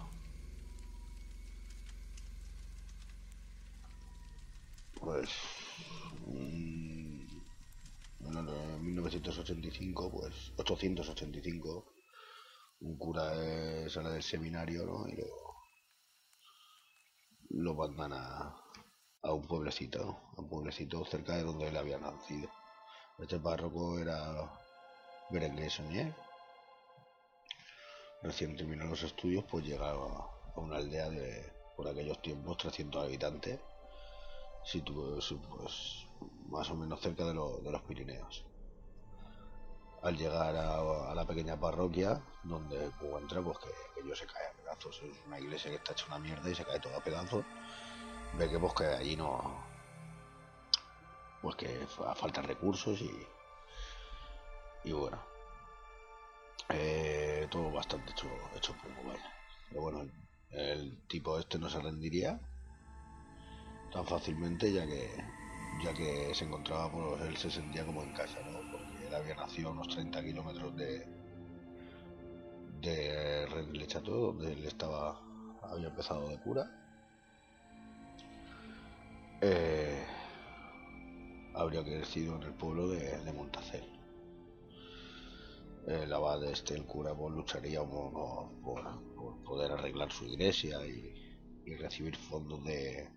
Pues 5.01 5.27
en 6.27 7.25
1985, 8.85 10.11
pues 10.11 10.51
885, 10.57 11.93
un 12.81 12.97
cura 12.99 13.89
sale 13.89 14.11
del 14.11 14.21
seminario, 14.21 14.85
¿no? 14.85 15.07
Y 15.07 15.15
luego 15.15 15.55
lo 17.49 17.73
mandan 17.73 18.13
a, 18.13 18.62
a 19.23 19.31
un 19.31 19.41
pueblecito, 19.41 20.17
a 20.37 20.41
un 20.41 20.49
pueblecito 20.49 21.03
cerca 21.05 21.37
de 21.37 21.43
donde 21.43 21.67
él 21.67 21.77
había 21.77 21.97
nacido. 21.97 22.49
Este 23.17 23.39
párroco 23.39 23.97
era 23.97 24.51
Berenguer 25.29 25.71
Sonier. 25.71 26.13
Recién 28.21 28.55
terminó 28.55 28.85
los 28.85 29.01
estudios, 29.03 29.45
pues 29.49 29.65
llegaba 29.65 30.29
a 30.55 30.59
una 30.59 30.77
aldea 30.77 31.09
de, 31.09 31.51
por 31.75 31.87
aquellos 31.87 32.21
tiempos, 32.21 32.57
300 32.57 33.03
habitantes, 33.05 33.59
situado 34.65 35.19
pues, 35.57 36.05
más 36.47 36.69
o 36.69 36.75
menos 36.75 36.99
cerca 36.99 37.25
de, 37.25 37.33
los 37.33 37.81
Pirineos. 37.87 38.45
Al 40.01 40.17
llegar 40.17 40.53
a, 40.57 41.15
la 41.15 41.25
pequeña 41.25 41.57
parroquia, 41.57 42.21
donde 42.43 42.85
encuentra 42.85 43.41
pues, 43.41 43.57
que, 43.59 43.69
que 43.93 44.05
ellos 44.05 44.19
se 44.19 44.25
cae 44.25 44.47
a 44.47 44.51
pedazos, 44.51 45.01
es 45.01 45.17
una 45.27 45.39
iglesia 45.39 45.71
que 45.71 45.77
está 45.77 45.93
hecha 45.93 46.07
una 46.07 46.19
mierda 46.19 46.49
y 46.49 46.55
se 46.55 46.65
cae 46.65 46.79
todo 46.81 46.95
a 46.97 47.03
pedazos 47.03 47.45
ve 48.37 48.49
que 48.49 48.59
pues 48.59 48.73
allí 48.81 49.15
no 49.15 49.63
pues 51.41 51.55
que 51.55 51.87
falta 52.15 52.41
recursos 52.41 53.01
y 53.01 53.11
y 54.85 54.91
bueno. 54.91 55.17
Eh, 56.69 57.47
todo 57.51 57.71
bastante 57.71 58.11
hecho 58.11 58.27
hecho 58.55 58.73
poco 58.73 59.07
vaya. 59.07 59.33
Pero 59.69 59.81
bueno 59.81 60.09
el, 60.51 60.97
tipo 61.07 61.39
este 61.39 61.57
no 61.59 61.69
se 61.69 61.79
rendiría 61.79 62.39
tan 63.91 64.05
fácilmente 64.05 64.71
ya 64.71 64.85
que 64.85 65.09
ya 65.83 65.93
que 65.93 66.33
se 66.33 66.45
encontraba 66.45 66.91
pues 66.91 67.21
él 67.21 67.37
se 67.37 67.51
sentía 67.51 67.85
como 67.85 68.03
en 68.03 68.13
casa 68.13 68.39
no 68.45 68.59
porque 68.71 69.07
él 69.07 69.13
había 69.13 69.35
nacido 69.35 69.69
a 69.69 69.71
unos 69.71 69.89
30 69.89 70.23
kilómetros 70.23 70.75
de 70.77 71.07
de 72.81 73.67
Lechato 73.73 74.11
donde 74.11 74.53
él 74.53 74.65
estaba 74.65 75.19
había 75.63 75.87
empezado 75.87 76.29
de 76.29 76.39
cura 76.39 76.82
eh, 79.45 80.05
habría 81.53 81.83
crecido 81.83 82.37
en 82.37 82.43
el 82.43 82.53
pueblo 82.53 82.87
de, 82.87 83.31
Montacel. 83.33 83.83
El 85.85 86.13
abad 86.13 86.41
este, 86.45 86.75
el 86.75 86.85
cura, 86.85 87.13
lucharía 87.13 87.83
por, 87.83 89.43
poder 89.43 89.73
arreglar 89.73 90.11
su 90.11 90.25
iglesia 90.25 90.79
y, 90.85 91.11
recibir 91.77 92.15
fondos 92.15 92.63
de, 92.63 93.09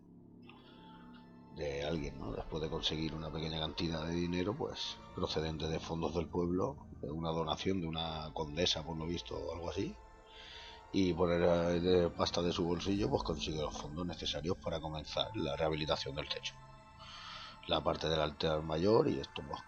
de 1.56 1.84
alguien, 1.84 2.18
¿no? 2.18 2.32
Después 2.32 2.62
de 2.62 2.70
conseguir 2.70 3.14
una 3.14 3.30
pequeña 3.30 3.60
cantidad 3.60 4.06
de 4.06 4.14
dinero, 4.14 4.54
pues 4.56 4.96
procedente 5.14 5.68
de 5.68 5.78
fondos 5.78 6.14
del 6.14 6.28
pueblo, 6.28 6.76
una 7.02 7.30
donación 7.30 7.80
de 7.80 7.86
una 7.86 8.30
condesa, 8.34 8.84
por 8.84 8.96
lo 8.96 9.06
visto, 9.06 9.36
o 9.36 9.54
algo 9.54 9.70
así, 9.70 9.94
y 10.98 11.12
poner 11.12 11.78
de 11.82 12.08
pasta 12.08 12.40
de 12.40 12.50
su 12.50 12.64
bolsillo 12.64 13.10
pues 13.10 13.22
consigue 13.22 13.60
los 13.60 13.76
fondos 13.76 14.06
necesarios 14.06 14.56
para 14.56 14.80
comenzar 14.80 15.26
la 15.34 15.54
rehabilitación 15.54 16.14
del 16.14 16.26
techo. 16.26 16.54
La 17.66 17.84
parte 17.84 18.08
del 18.08 18.18
altar 18.18 18.62
mayor 18.62 19.06
y 19.06 19.20
esto 19.20 19.42
pues 19.46 19.60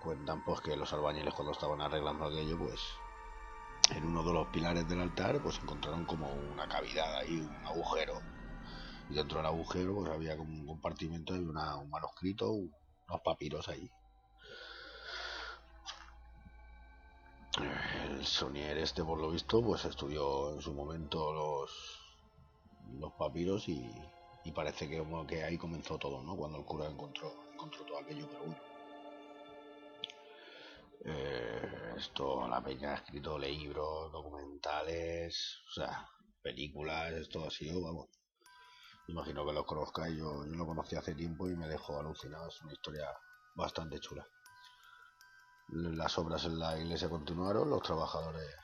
cuentan 0.00 0.44
pues 0.44 0.60
que 0.60 0.76
los 0.76 0.92
albañiles 0.92 1.34
cuando 1.34 1.52
estaban 1.52 1.80
arreglando 1.80 2.24
aquello 2.24 2.58
pues 2.58 2.80
en 3.90 4.06
uno 4.06 4.24
de 4.24 4.32
los 4.32 4.48
pilares 4.48 4.88
del 4.88 5.02
altar 5.02 5.40
pues 5.40 5.60
encontraron 5.62 6.04
como 6.04 6.28
una 6.52 6.66
cavidad 6.66 7.18
ahí 7.18 7.36
un 7.36 7.64
agujero. 7.64 8.20
Y 9.08 9.14
dentro 9.14 9.36
del 9.36 9.46
agujero 9.46 9.94
pues 9.94 10.10
había 10.10 10.36
como 10.36 10.52
un 10.52 10.66
compartimento 10.66 11.36
y 11.36 11.44
una, 11.44 11.76
un 11.76 11.90
manuscrito 11.90 12.50
unos 12.50 13.20
papiros 13.22 13.68
ahí 13.68 13.88
el 18.22 18.28
Sonier 18.28 18.78
este 18.78 19.02
por 19.02 19.18
lo 19.18 19.32
visto 19.32 19.60
pues 19.60 19.84
estudió 19.84 20.54
en 20.54 20.62
su 20.62 20.72
momento 20.72 21.32
los 21.32 21.70
los 23.00 23.12
papiros 23.14 23.68
y, 23.68 23.90
parece 24.54 24.88
que, 24.88 25.04
que 25.26 25.42
ahí 25.42 25.58
comenzó 25.58 25.98
todo, 25.98 26.22
¿no? 26.22 26.36
Cuando 26.36 26.58
el 26.58 26.64
cura 26.64 26.86
encontró, 26.86 27.32
encontró 27.52 27.84
todo 27.84 27.98
aquello, 27.98 28.28
pero 28.28 28.44
bueno. 28.44 28.60
Eh, 31.04 31.94
esto, 31.96 32.46
la 32.46 32.62
peña 32.62 32.92
ha 32.92 32.96
escrito 32.96 33.38
libros, 33.38 34.12
documentales, 34.12 35.58
o 35.68 35.72
sea, 35.72 36.06
películas, 36.42 37.12
esto 37.12 37.44
ha 37.46 37.50
sido, 37.50 37.82
vamos. 37.82 38.08
Imagino 39.08 39.44
que 39.46 39.52
lo 39.52 39.64
conozcáis, 39.64 40.16
yo, 40.16 40.44
yo 40.44 40.54
lo 40.54 40.66
conocí 40.66 40.94
hace 40.94 41.14
tiempo 41.14 41.48
y 41.48 41.56
me 41.56 41.66
dejó 41.66 41.98
alucinado, 41.98 42.48
es 42.48 42.60
una 42.60 42.72
historia 42.72 43.06
bastante 43.56 43.98
chula. 44.00 44.26
Las 45.68 46.18
obras 46.18 46.44
en 46.44 46.58
la 46.58 46.78
iglesia 46.78 47.08
continuaron, 47.08 47.70
los 47.70 47.82
trabajadores 47.82 48.54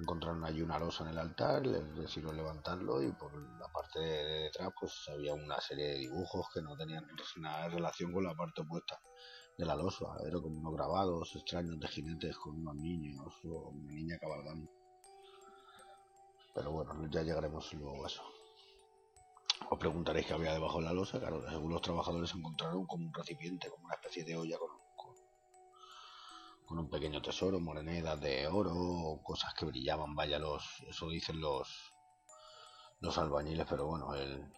encontraron 0.00 0.44
allí 0.44 0.62
una 0.62 0.78
losa 0.78 1.04
en 1.04 1.10
el 1.10 1.18
altar, 1.18 1.66
les 1.66 1.94
decidieron 1.94 2.36
levantarlo 2.36 3.02
y 3.02 3.12
por 3.12 3.32
la 3.58 3.68
parte 3.68 4.00
de 4.00 4.42
detrás 4.44 4.70
pues 4.78 4.92
había 5.12 5.34
una 5.34 5.60
serie 5.60 5.88
de 5.88 5.98
dibujos 5.98 6.46
que 6.52 6.62
no 6.62 6.76
tenían 6.76 7.06
nada 7.36 7.68
relación 7.68 8.12
con 8.12 8.24
la 8.24 8.34
parte 8.34 8.62
opuesta 8.62 8.98
de 9.58 9.66
la 9.66 9.76
losa, 9.76 10.06
eran 10.26 10.40
como 10.40 10.58
unos 10.58 10.72
grabados 10.74 11.36
extraños 11.36 11.78
de 11.78 11.88
jinetes 11.88 12.36
con 12.38 12.56
unos 12.56 12.76
niños 12.76 13.26
o 13.44 13.68
una 13.68 13.92
niña 13.92 14.18
cabalgando. 14.18 14.70
Pero 16.54 16.72
bueno, 16.72 17.06
ya 17.10 17.22
llegaremos 17.22 17.72
luego 17.74 18.04
a 18.04 18.06
eso. 18.06 18.22
Os 19.68 19.78
preguntaréis 19.78 20.26
qué 20.26 20.32
había 20.32 20.54
debajo 20.54 20.78
de 20.78 20.84
la 20.84 20.92
losa, 20.94 21.20
claro, 21.20 21.42
según 21.48 21.72
los 21.72 21.82
trabajadores 21.82 22.34
encontraron 22.34 22.86
como 22.86 23.06
un 23.06 23.12
recipiente, 23.12 23.68
como 23.68 23.84
una 23.84 23.94
especie 23.94 24.24
de 24.24 24.36
olla 24.36 24.56
con 24.58 24.69
con 26.70 26.78
un 26.78 26.88
pequeño 26.88 27.20
tesoro, 27.20 27.58
monedas 27.58 28.20
de 28.20 28.46
oro, 28.46 29.20
cosas 29.24 29.52
que 29.54 29.64
brillaban, 29.64 30.14
vaya 30.14 30.38
los, 30.38 30.62
eso 30.88 31.08
dicen 31.08 31.40
los 31.40 31.66
los 33.00 33.18
albañiles, 33.18 33.66
pero 33.68 33.86
bueno, 33.86 34.14
el 34.14 34.48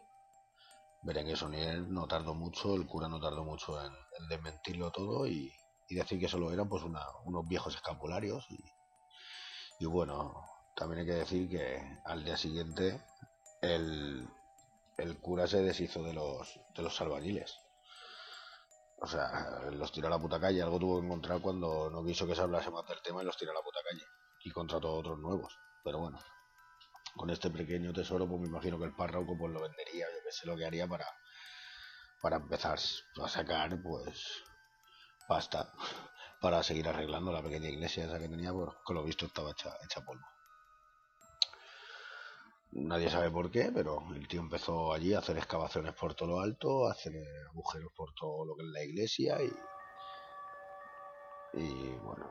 Berenguer 1.05 1.39
Sonier 1.39 1.81
no 1.89 2.07
tardó 2.07 2.35
mucho, 2.35 2.75
el 2.75 2.87
cura 2.87 3.09
no 3.09 3.19
tardó 3.19 3.45
mucho 3.45 3.83
en, 3.83 3.95
desmentirlo 4.29 4.91
todo 4.91 5.27
y, 5.27 5.51
decir 5.89 6.21
que 6.21 6.29
solo 6.29 6.53
eran 6.53 6.69
pues 6.69 6.83
unos 6.83 7.49
viejos 7.49 7.77
escapularios 7.77 8.47
y, 9.81 9.87
bueno, 9.87 10.35
también 10.77 11.01
hay 11.01 11.07
que 11.07 11.15
decir 11.15 11.49
que 11.49 11.99
al 12.05 12.25
día 12.25 12.37
siguiente 12.37 13.03
el, 13.63 14.29
el 14.99 15.19
cura 15.19 15.47
se 15.47 15.63
deshizo 15.63 16.03
de 16.03 16.13
los, 16.13 16.61
de 16.75 16.83
los 16.83 17.01
albañiles 17.01 17.59
o 19.03 19.07
sea, 19.07 19.59
los 19.73 19.91
tiró 19.91 20.07
a 20.07 20.11
la 20.11 20.19
puta 20.19 20.39
calle. 20.39 20.63
Algo 20.63 20.79
tuvo 20.79 21.01
que 21.01 21.07
encontrar 21.07 21.41
cuando 21.41 21.91
no 21.91 22.05
quiso 22.05 22.25
que 22.25 22.37
se 22.37 22.43
hablase 22.43 22.71
más 22.71 22.87
del 22.87 23.03
tema 23.03 23.21
y 23.21 23.27
los 23.27 23.37
tiró 23.37 23.51
a 23.51 23.55
la 23.55 23.61
puta 23.61 23.81
calle. 23.83 24.05
Y 24.45 24.51
contrató 24.53 24.95
otros 24.95 25.19
nuevos. 25.19 25.59
Pero 25.83 25.99
bueno, 25.99 26.21
con 27.17 27.29
este 27.31 27.51
pequeño 27.51 27.93
tesoro, 27.93 28.29
pues 28.29 28.41
me 28.41 28.47
imagino 28.47 28.79
que 28.79 28.85
el 28.85 28.95
párroco 28.95 29.37
pues 29.37 29.53
lo 29.53 29.61
vendería. 29.61 30.07
Yo 30.07 30.31
sé 30.31 30.47
lo 30.47 30.57
que 30.57 30.67
haría 30.67 30.87
para, 30.87 31.07
para 32.21 32.37
empezar 32.37 32.79
a 33.23 33.29
sacar, 33.29 33.83
pues, 33.83 34.25
pasta 35.27 35.73
para 36.41 36.63
seguir 36.63 36.89
arreglando 36.89 37.33
la 37.33 37.43
pequeña 37.43 37.69
iglesia 37.69 38.05
esa 38.05 38.19
que 38.21 38.29
tenía, 38.29 38.53
pues, 38.53 38.71
con 38.85 38.97
lo 38.97 39.05
visto 39.05 39.27
estaba 39.27 39.51
hecha, 39.51 39.71
hecha 39.85 40.05
polvo. 40.05 40.32
Nadie 42.75 43.11
sabe 43.11 43.31
por 43.31 43.51
qué, 43.51 43.71
pero 43.73 44.03
el 44.15 44.27
tío 44.27 44.41
empezó 44.41 44.95
allí 44.95 45.13
a 45.13 45.19
hacer 45.19 45.37
excavaciones 45.37 45.93
por 45.95 46.15
todo 46.15 46.31
lo 46.31 46.41
alto, 46.41 46.89
a 46.89 46.93
hacer 46.93 47.13
agujeros 47.51 47.93
por 47.93 48.15
todo 48.15 48.47
lo 48.47 48.57
que 48.57 48.63
es 48.63 48.69
la 48.69 48.83
iglesia 48.83 49.43
y. 49.43 49.53
Y 51.55 51.91
bueno. 51.99 52.31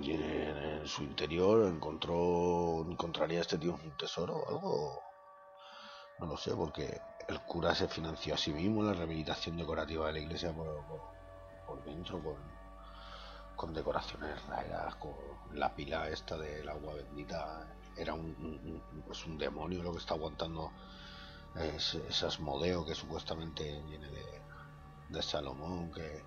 Y 0.00 0.12
en, 0.12 0.86
su 0.86 1.02
interior 1.02 1.66
encontró. 1.66 2.86
¿Encontraría 2.88 3.42
este 3.42 3.58
tío 3.58 3.74
un 3.74 3.96
tesoro 3.98 4.34
o 4.34 4.48
algo? 4.48 5.02
No 6.18 6.26
lo 6.26 6.36
sé, 6.38 6.54
porque 6.54 6.98
el 7.28 7.40
cura 7.42 7.74
se 7.74 7.86
financió 7.86 8.34
a 8.34 8.38
sí 8.38 8.50
mismo 8.50 8.82
la 8.82 8.94
rehabilitación 8.94 9.58
decorativa 9.58 10.06
de 10.06 10.12
la 10.14 10.20
iglesia 10.20 10.54
por, 10.54 11.84
dentro, 11.84 12.22
con, 12.22 12.36
con 13.56 13.74
decoraciones 13.74 14.42
raras, 14.46 14.94
con 14.96 15.14
la 15.52 15.74
pila 15.74 16.08
esta 16.08 16.38
del 16.38 16.66
agua 16.66 16.94
bendita 16.94 17.75
era 17.96 18.14
un, 18.14 18.82
pues 19.06 19.24
un 19.26 19.38
demonio 19.38 19.82
lo 19.82 19.92
que 19.92 19.98
está 19.98 20.14
aguantando 20.14 20.70
ese, 21.54 22.26
Asmodeo 22.26 22.84
que 22.84 22.94
supuestamente 22.94 23.82
viene 23.88 24.08
de, 25.08 25.22
Salomón, 25.22 25.90
que... 25.92 26.22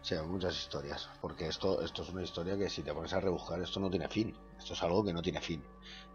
O 0.00 0.04
sea, 0.08 0.22
muchas 0.22 0.56
historias, 0.56 1.10
porque 1.20 1.48
esto, 1.48 1.82
esto 1.82 2.02
es 2.02 2.10
una 2.10 2.22
historia 2.22 2.56
que 2.56 2.70
si 2.70 2.82
te 2.82 2.94
pones 2.94 3.12
a 3.12 3.18
rebuscar, 3.18 3.60
esto 3.60 3.80
no 3.80 3.90
tiene 3.90 4.08
fin, 4.08 4.36
esto 4.56 4.74
es 4.74 4.82
algo 4.84 5.04
que 5.04 5.12
no 5.12 5.20
tiene 5.20 5.40
fin. 5.40 5.64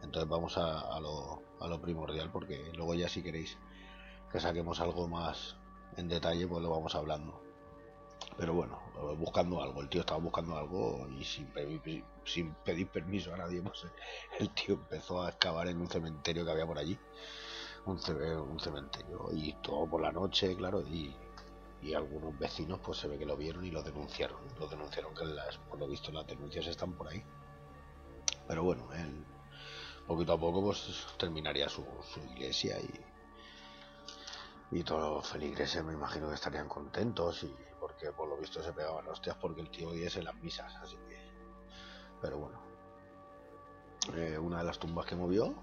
Entonces 0.01 0.29
vamos 0.29 0.57
a, 0.57 0.97
lo, 1.01 1.43
a 1.59 1.67
lo 1.67 1.81
primordial, 1.81 2.31
porque 2.31 2.71
luego 2.73 2.93
ya 2.95 3.09
si 3.09 3.21
queréis 3.21 3.57
que 4.31 4.39
saquemos 4.39 4.79
algo 4.79 5.09
más 5.09 5.57
en 5.97 6.07
detalle, 6.07 6.47
pues 6.47 6.63
lo 6.63 6.69
vamos 6.69 6.95
hablando. 6.95 7.41
Pero 8.37 8.53
bueno, 8.53 8.79
buscando 9.17 9.61
algo, 9.61 9.81
el 9.81 9.89
tío 9.89 10.01
estaba 10.01 10.19
buscando 10.19 10.57
algo 10.57 11.07
y 11.09 11.23
sin 11.23 11.47
pedir, 11.47 12.03
sin 12.25 12.53
pedir 12.55 12.87
permiso 12.87 13.33
a 13.33 13.37
nadie, 13.37 13.61
pues 13.63 13.85
el 14.39 14.49
tío 14.51 14.75
empezó 14.75 15.21
a 15.21 15.29
excavar 15.29 15.67
en 15.67 15.79
un 15.81 15.89
cementerio 15.89 16.45
que 16.45 16.51
había 16.51 16.65
por 16.65 16.77
allí. 16.77 16.97
Un, 17.83 17.99
cementerio 17.99 19.29
y 19.33 19.53
todo 19.53 19.87
por 19.87 20.01
la 20.01 20.11
noche, 20.11 20.55
claro, 20.55 20.81
y, 20.81 21.15
algunos 21.95 22.37
vecinos 22.37 22.79
pues 22.79 22.99
se 22.99 23.07
ve 23.07 23.17
que 23.17 23.25
lo 23.25 23.35
vieron 23.35 23.65
y 23.65 23.71
lo 23.71 23.81
denunciaron. 23.81 24.37
Lo 24.59 24.67
denunciaron 24.67 25.15
que 25.15 25.25
las, 25.25 25.57
por 25.57 25.79
lo 25.79 25.87
visto 25.87 26.11
las 26.11 26.27
denuncias 26.27 26.67
están 26.67 26.93
por 26.93 27.07
ahí. 27.07 27.23
Pero 28.47 28.63
bueno, 28.63 28.87
él 28.93 29.25
poquito 30.07 30.33
a 30.33 30.39
poco 30.39 30.61
pues 30.61 31.07
terminaría 31.17 31.69
su, 31.69 31.83
iglesia 32.33 32.77
y, 32.79 34.77
y 34.77 34.83
todos 34.83 35.01
los 35.01 35.27
feligreses 35.27 35.83
me 35.83 35.93
imagino 35.93 36.27
que 36.29 36.35
estarían 36.35 36.67
contentos 36.67 37.43
y 37.43 37.55
porque 38.01 38.17
por 38.17 38.29
lo 38.29 38.37
visto 38.37 38.63
se 38.63 38.73
pegaban 38.73 39.07
hostias 39.07 39.35
porque 39.39 39.61
el 39.61 39.69
tío 39.69 39.93
es 39.93 40.15
en 40.15 40.25
las 40.25 40.35
misas, 40.35 40.75
así 40.77 40.97
que... 41.07 41.19
Pero 42.19 42.39
bueno. 42.39 42.59
Eh, 44.15 44.39
una 44.39 44.59
de 44.59 44.63
las 44.63 44.79
tumbas 44.79 45.05
que 45.05 45.15
movió, 45.15 45.53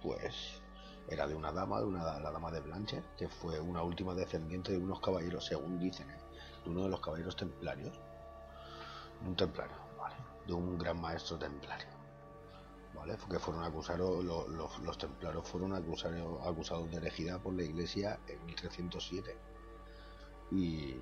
pues 0.00 0.62
era 1.08 1.26
de 1.26 1.34
una 1.34 1.52
dama, 1.52 1.80
de 1.80 1.86
una, 1.86 2.18
la 2.18 2.30
dama 2.30 2.50
de 2.50 2.60
Blancher, 2.60 3.02
que 3.18 3.28
fue 3.28 3.60
una 3.60 3.82
última 3.82 4.14
descendiente 4.14 4.72
de 4.72 4.78
unos 4.78 5.00
caballeros, 5.00 5.44
según 5.44 5.78
dicen, 5.78 6.08
¿eh? 6.10 6.18
de 6.64 6.70
uno 6.70 6.84
de 6.84 6.88
los 6.88 7.00
caballeros 7.00 7.36
templarios, 7.36 7.92
un 9.26 9.36
templario, 9.36 9.76
¿vale? 9.98 10.16
de 10.46 10.52
un 10.54 10.78
gran 10.78 10.98
maestro 10.98 11.38
templario. 11.38 11.88
¿Vale? 12.94 13.16
Que 13.28 13.38
fueron 13.38 13.64
acusados, 13.64 14.24
los, 14.24 14.98
templarios 14.98 15.46
fueron 15.46 15.74
acusados, 15.74 16.46
acusados 16.46 16.90
de 16.90 16.96
herejidad 16.98 17.40
por 17.40 17.54
la 17.54 17.64
iglesia 17.64 18.18
en 18.28 18.44
1307 18.46 19.36
y, 20.52 20.96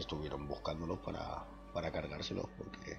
estuvieron 0.00 0.46
buscándolos 0.48 0.98
para, 1.00 1.44
para 1.72 1.92
cargárselos 1.92 2.46
porque 2.56 2.98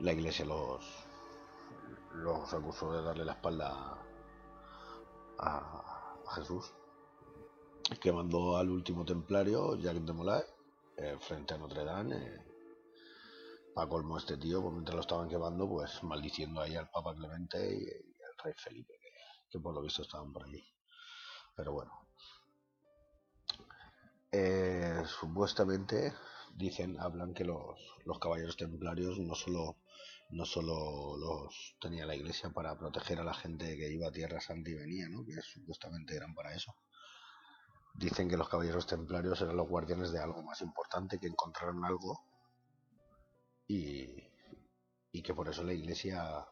la 0.00 0.12
iglesia 0.12 0.44
los, 0.44 0.84
los 2.14 2.52
acusó 2.52 2.92
de 2.92 3.02
darle 3.02 3.24
la 3.24 3.32
espalda 3.32 3.98
a, 5.38 5.88
Jesús, 6.34 6.72
que 8.00 8.10
mandó 8.10 8.56
al 8.56 8.70
último 8.70 9.04
templario, 9.04 9.76
Jacques 9.76 10.06
de 10.06 10.12
Molay, 10.14 10.42
eh, 10.96 11.18
frente 11.20 11.52
a 11.52 11.58
Notre 11.58 11.84
Dame, 11.84 12.16
eh, 12.16 12.52
para 13.74 13.88
colmo 13.88 14.16
este 14.16 14.38
tío, 14.38 14.62
pues 14.62 14.72
mientras 14.72 14.94
lo 14.94 15.00
estaban 15.02 15.28
quemando, 15.28 15.68
pues 15.68 16.02
maldiciendo 16.02 16.62
ahí 16.62 16.74
al 16.74 16.88
Papa 16.88 17.14
Clemente 17.14 17.58
y, 17.58 17.86
al 17.86 18.44
rey 18.44 18.54
Felipe, 18.56 18.94
que, 19.50 19.60
por 19.60 19.74
lo 19.74 19.82
visto 19.82 20.02
estaban 20.02 20.32
por 20.32 20.44
allí. 20.44 20.64
Pero 21.54 21.72
bueno. 21.72 22.01
Eh, 24.34 25.02
supuestamente 25.06 26.14
dicen, 26.56 26.98
hablan 26.98 27.34
que 27.34 27.44
los, 27.44 27.78
caballeros 28.18 28.56
templarios 28.56 29.18
no 29.18 29.34
solo 29.34 29.76
no 30.30 30.46
solo 30.46 31.18
los 31.18 31.76
tenía 31.78 32.06
la 32.06 32.16
iglesia 32.16 32.48
para 32.48 32.78
proteger 32.78 33.20
a 33.20 33.24
la 33.24 33.34
gente 33.34 33.76
que 33.76 33.92
iba 33.92 34.08
a 34.08 34.12
Tierra 34.12 34.40
Santa 34.40 34.70
y 34.70 34.74
venía, 34.74 35.06
¿no? 35.10 35.26
que 35.26 35.42
supuestamente 35.42 36.16
eran 36.16 36.34
para 36.34 36.54
eso. 36.54 36.74
Dicen 37.92 38.30
que 38.30 38.38
los 38.38 38.48
caballeros 38.48 38.86
templarios 38.86 39.42
eran 39.42 39.58
los 39.58 39.68
guardianes 39.68 40.10
de 40.10 40.20
algo 40.20 40.42
más 40.42 40.62
importante, 40.62 41.18
que 41.18 41.26
encontraron 41.26 41.84
algo 41.84 42.24
y, 43.68 44.06
y 45.12 45.22
que 45.22 45.34
por 45.34 45.50
eso 45.50 45.62
la 45.62 45.74
iglesia 45.74 46.46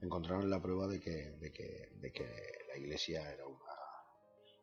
encontraron 0.00 0.50
la 0.50 0.60
prueba 0.60 0.88
de 0.88 0.98
que, 0.98 1.36
de 1.38 1.52
que, 1.52 1.90
de 2.00 2.12
que 2.12 2.64
la 2.66 2.76
iglesia 2.76 3.30
era 3.32 3.46
una... 3.46 3.74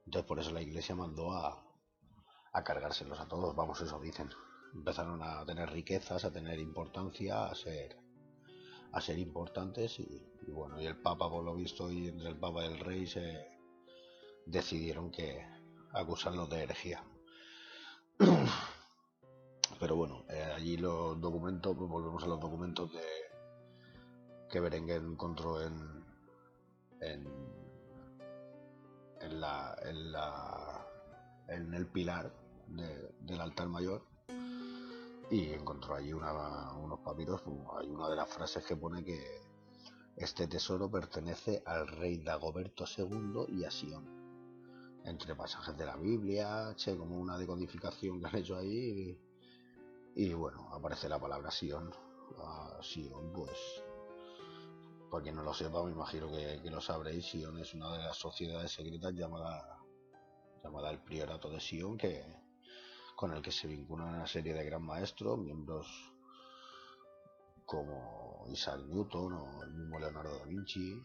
Entonces 0.05 0.27
por 0.27 0.39
eso 0.39 0.51
la 0.51 0.61
iglesia 0.61 0.93
mandó 0.93 1.31
a, 1.31 1.64
a 2.55 2.63
cargárselos 2.63 3.19
a 3.19 3.27
todos, 3.27 3.53
vamos, 3.53 3.81
eso 3.81 3.99
dicen. 3.99 4.29
Empezaron 4.73 5.21
a 5.21 5.45
tener 5.45 5.69
riquezas, 5.69 6.23
a 6.23 6.31
tener 6.31 6.57
importancia, 6.59 7.47
a 7.47 7.55
ser 7.55 7.97
a 8.93 9.01
ser 9.01 9.19
importantes 9.19 9.99
y, 9.99 10.25
bueno, 10.47 10.81
y 10.81 10.85
el 10.85 10.95
Papa 10.95 11.29
por 11.29 11.43
lo 11.43 11.53
visto 11.53 11.91
y 11.91 12.07
entre 12.07 12.29
el 12.29 12.37
Papa 12.37 12.63
y 12.63 12.67
el 12.67 12.79
Rey 12.79 13.05
se 13.05 13.45
decidieron 14.45 15.11
que 15.11 15.45
acusarlos 15.91 16.49
de 16.49 16.63
herejía. 16.63 17.03
Pero 19.81 19.97
bueno, 19.97 20.23
eh, 20.29 20.53
allí 20.55 20.77
los 20.77 21.19
documentos, 21.19 21.75
pues 21.77 21.89
volvemos 21.89 22.23
a 22.23 22.27
los 22.27 22.39
documentos 22.39 22.93
de 22.93 23.03
que 24.49 24.61
Berenguer 24.61 25.01
encontró 25.01 25.61
en 25.61 26.05
en, 27.01 27.27
en 29.19 29.41
la 29.41 29.75
en 29.83 30.11
la 30.13 30.87
en 31.49 31.73
el 31.73 31.87
pilar 31.87 32.44
del 32.67 33.41
altar 33.41 33.67
mayor 33.67 34.03
y 35.29 35.53
encontró 35.53 35.95
allí 35.95 36.13
unos 36.13 36.99
papiros. 37.03 37.41
Hay 37.77 37.87
una 37.89 38.09
de 38.09 38.15
las 38.15 38.29
frases 38.29 38.63
que 38.65 38.75
pone 38.75 39.03
que 39.03 39.41
este 40.15 40.47
tesoro 40.47 40.89
pertenece 40.89 41.63
al 41.65 41.87
rey 41.87 42.17
Dagoberto 42.17 42.85
II 42.97 43.45
y 43.49 43.63
a 43.63 43.71
Sion. 43.71 44.15
Entre 45.03 45.35
pasajes 45.35 45.77
de 45.77 45.85
la 45.85 45.97
Biblia, 45.97 46.73
che, 46.75 46.97
como 46.97 47.17
una 47.17 47.37
decodificación 47.37 48.19
que 48.19 48.27
han 48.27 48.35
hecho 48.37 48.57
ahí. 48.57 49.19
Y, 50.15 50.33
bueno, 50.33 50.69
aparece 50.73 51.09
la 51.09 51.19
palabra 51.19 51.51
Sion. 51.51 51.91
Sion, 52.81 53.31
pues, 53.33 53.83
para 55.11 55.23
quien 55.23 55.35
no 55.35 55.43
lo 55.43 55.53
sepa, 55.53 55.83
me 55.83 55.91
imagino 55.91 56.31
que, 56.31 56.59
lo 56.69 56.81
sabréis. 56.81 57.25
Sion 57.25 57.57
es 57.59 57.73
una 57.73 57.91
de 57.97 58.03
las 58.03 58.17
sociedades 58.17 58.71
secretas 58.71 59.13
llamada, 59.13 59.79
llamada 60.63 60.89
el 60.91 60.99
Priorato 60.99 61.49
de 61.49 61.59
Sion, 61.59 61.97
que, 61.97 62.44
con 63.15 63.33
el 63.33 63.41
que 63.41 63.51
se 63.51 63.67
vincula 63.67 64.05
una 64.05 64.27
serie 64.27 64.53
de 64.53 64.65
gran 64.65 64.83
maestros, 64.83 65.39
miembros 65.39 65.87
como 67.65 68.45
Isaac 68.49 68.81
Newton 68.87 69.33
o 69.33 69.63
el 69.63 69.71
mismo 69.71 69.99
Leonardo 69.99 70.37
da 70.37 70.45
Vinci. 70.45 71.01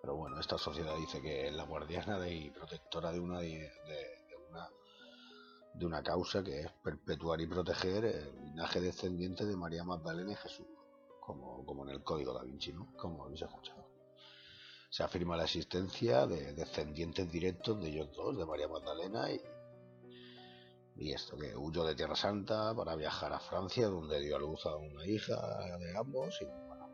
Pero 0.00 0.16
bueno, 0.16 0.40
esta 0.40 0.58
sociedad 0.58 0.96
dice 0.96 1.20
que 1.20 1.48
es 1.48 1.54
la 1.54 1.64
guardiana 1.64 2.18
de, 2.18 2.34
y 2.34 2.50
protectora 2.50 3.12
de 3.12 3.20
una, 3.20 3.40
de, 3.40 3.70
una 4.50 4.68
de 5.74 5.86
una 5.86 6.02
causa 6.02 6.42
que 6.42 6.60
es 6.60 6.72
perpetuar 6.82 7.40
y 7.40 7.46
proteger 7.46 8.04
el 8.04 8.40
linaje 8.40 8.80
descendiente 8.80 9.44
de 9.44 9.56
María 9.56 9.84
Magdalena 9.84 10.32
y 10.32 10.36
Jesús, 10.36 10.66
como, 11.20 11.64
como 11.66 11.84
en 11.84 11.90
el 11.90 12.02
Código 12.02 12.32
da 12.32 12.42
Vinci, 12.42 12.72
¿no? 12.72 12.92
Como 12.96 13.24
habéis 13.24 13.42
escuchado. 13.42 13.84
Se 14.88 15.02
afirma 15.02 15.36
la 15.36 15.44
existencia 15.44 16.26
de 16.26 16.54
descendientes 16.54 17.30
directos 17.30 17.80
de 17.82 17.88
ellos 17.88 18.08
dos, 18.14 18.38
de 18.38 18.46
María 18.46 18.68
Magdalena 18.68 19.30
y, 19.30 19.40
y 20.98 21.12
esto 21.12 21.36
que 21.36 21.54
huyó 21.54 21.84
de 21.84 21.94
Tierra 21.94 22.16
Santa 22.16 22.74
para 22.74 22.96
viajar 22.96 23.32
a 23.32 23.38
Francia, 23.38 23.88
donde 23.88 24.20
dio 24.20 24.36
a 24.36 24.38
luz 24.38 24.64
a 24.64 24.76
una 24.76 25.06
hija 25.06 25.36
de 25.78 25.96
ambos. 25.96 26.40
Y 26.40 26.46
bueno, 26.46 26.88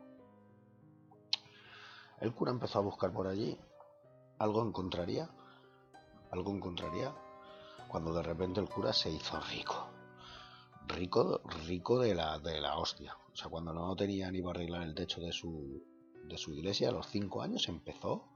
el 2.19 2.33
cura 2.33 2.51
empezó 2.51 2.79
a 2.79 2.81
buscar 2.81 3.13
por 3.13 3.27
allí. 3.27 3.57
Algo 4.39 4.61
encontraría. 4.61 5.29
Algo 6.31 6.51
encontraría. 6.51 7.15
Cuando 7.87 8.13
de 8.13 8.23
repente 8.23 8.59
el 8.59 8.67
cura 8.67 8.91
se 8.91 9.09
hizo 9.09 9.39
rico. 9.39 9.87
Rico, 10.87 11.41
rico 11.65 11.99
de 11.99 12.13
la, 12.13 12.39
de 12.39 12.59
la 12.59 12.77
hostia. 12.77 13.15
O 13.31 13.35
sea, 13.35 13.49
cuando 13.49 13.73
no 13.73 13.95
tenía 13.95 14.29
ni 14.31 14.41
para 14.41 14.59
arreglar 14.59 14.83
el 14.83 14.95
techo 14.95 15.21
de 15.21 15.31
su, 15.31 15.81
de 16.25 16.37
su 16.37 16.53
iglesia, 16.53 16.89
a 16.89 16.91
los 16.91 17.07
cinco 17.07 17.41
años 17.41 17.69
empezó 17.69 18.32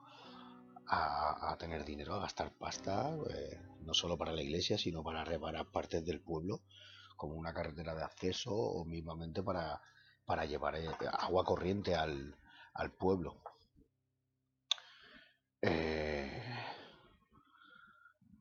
a, 0.89 1.55
tener 1.59 1.83
dinero, 1.83 2.15
a 2.15 2.19
gastar 2.19 2.51
pasta, 2.57 3.15
eh, 3.29 3.59
no 3.81 3.93
solo 3.93 4.17
para 4.17 4.31
la 4.31 4.41
iglesia, 4.41 4.77
sino 4.77 5.03
para 5.03 5.23
reparar 5.23 5.71
partes 5.71 6.05
del 6.05 6.21
pueblo, 6.21 6.61
como 7.15 7.35
una 7.35 7.53
carretera 7.53 7.95
de 7.95 8.03
acceso 8.03 8.51
o 8.53 8.85
mismamente 8.85 9.43
para, 9.43 9.81
para 10.25 10.45
llevar 10.45 10.75
eh, 10.75 10.89
agua 11.19 11.43
corriente 11.43 11.95
al, 11.95 12.35
pueblo. 12.97 13.35
Eh, 15.61 16.43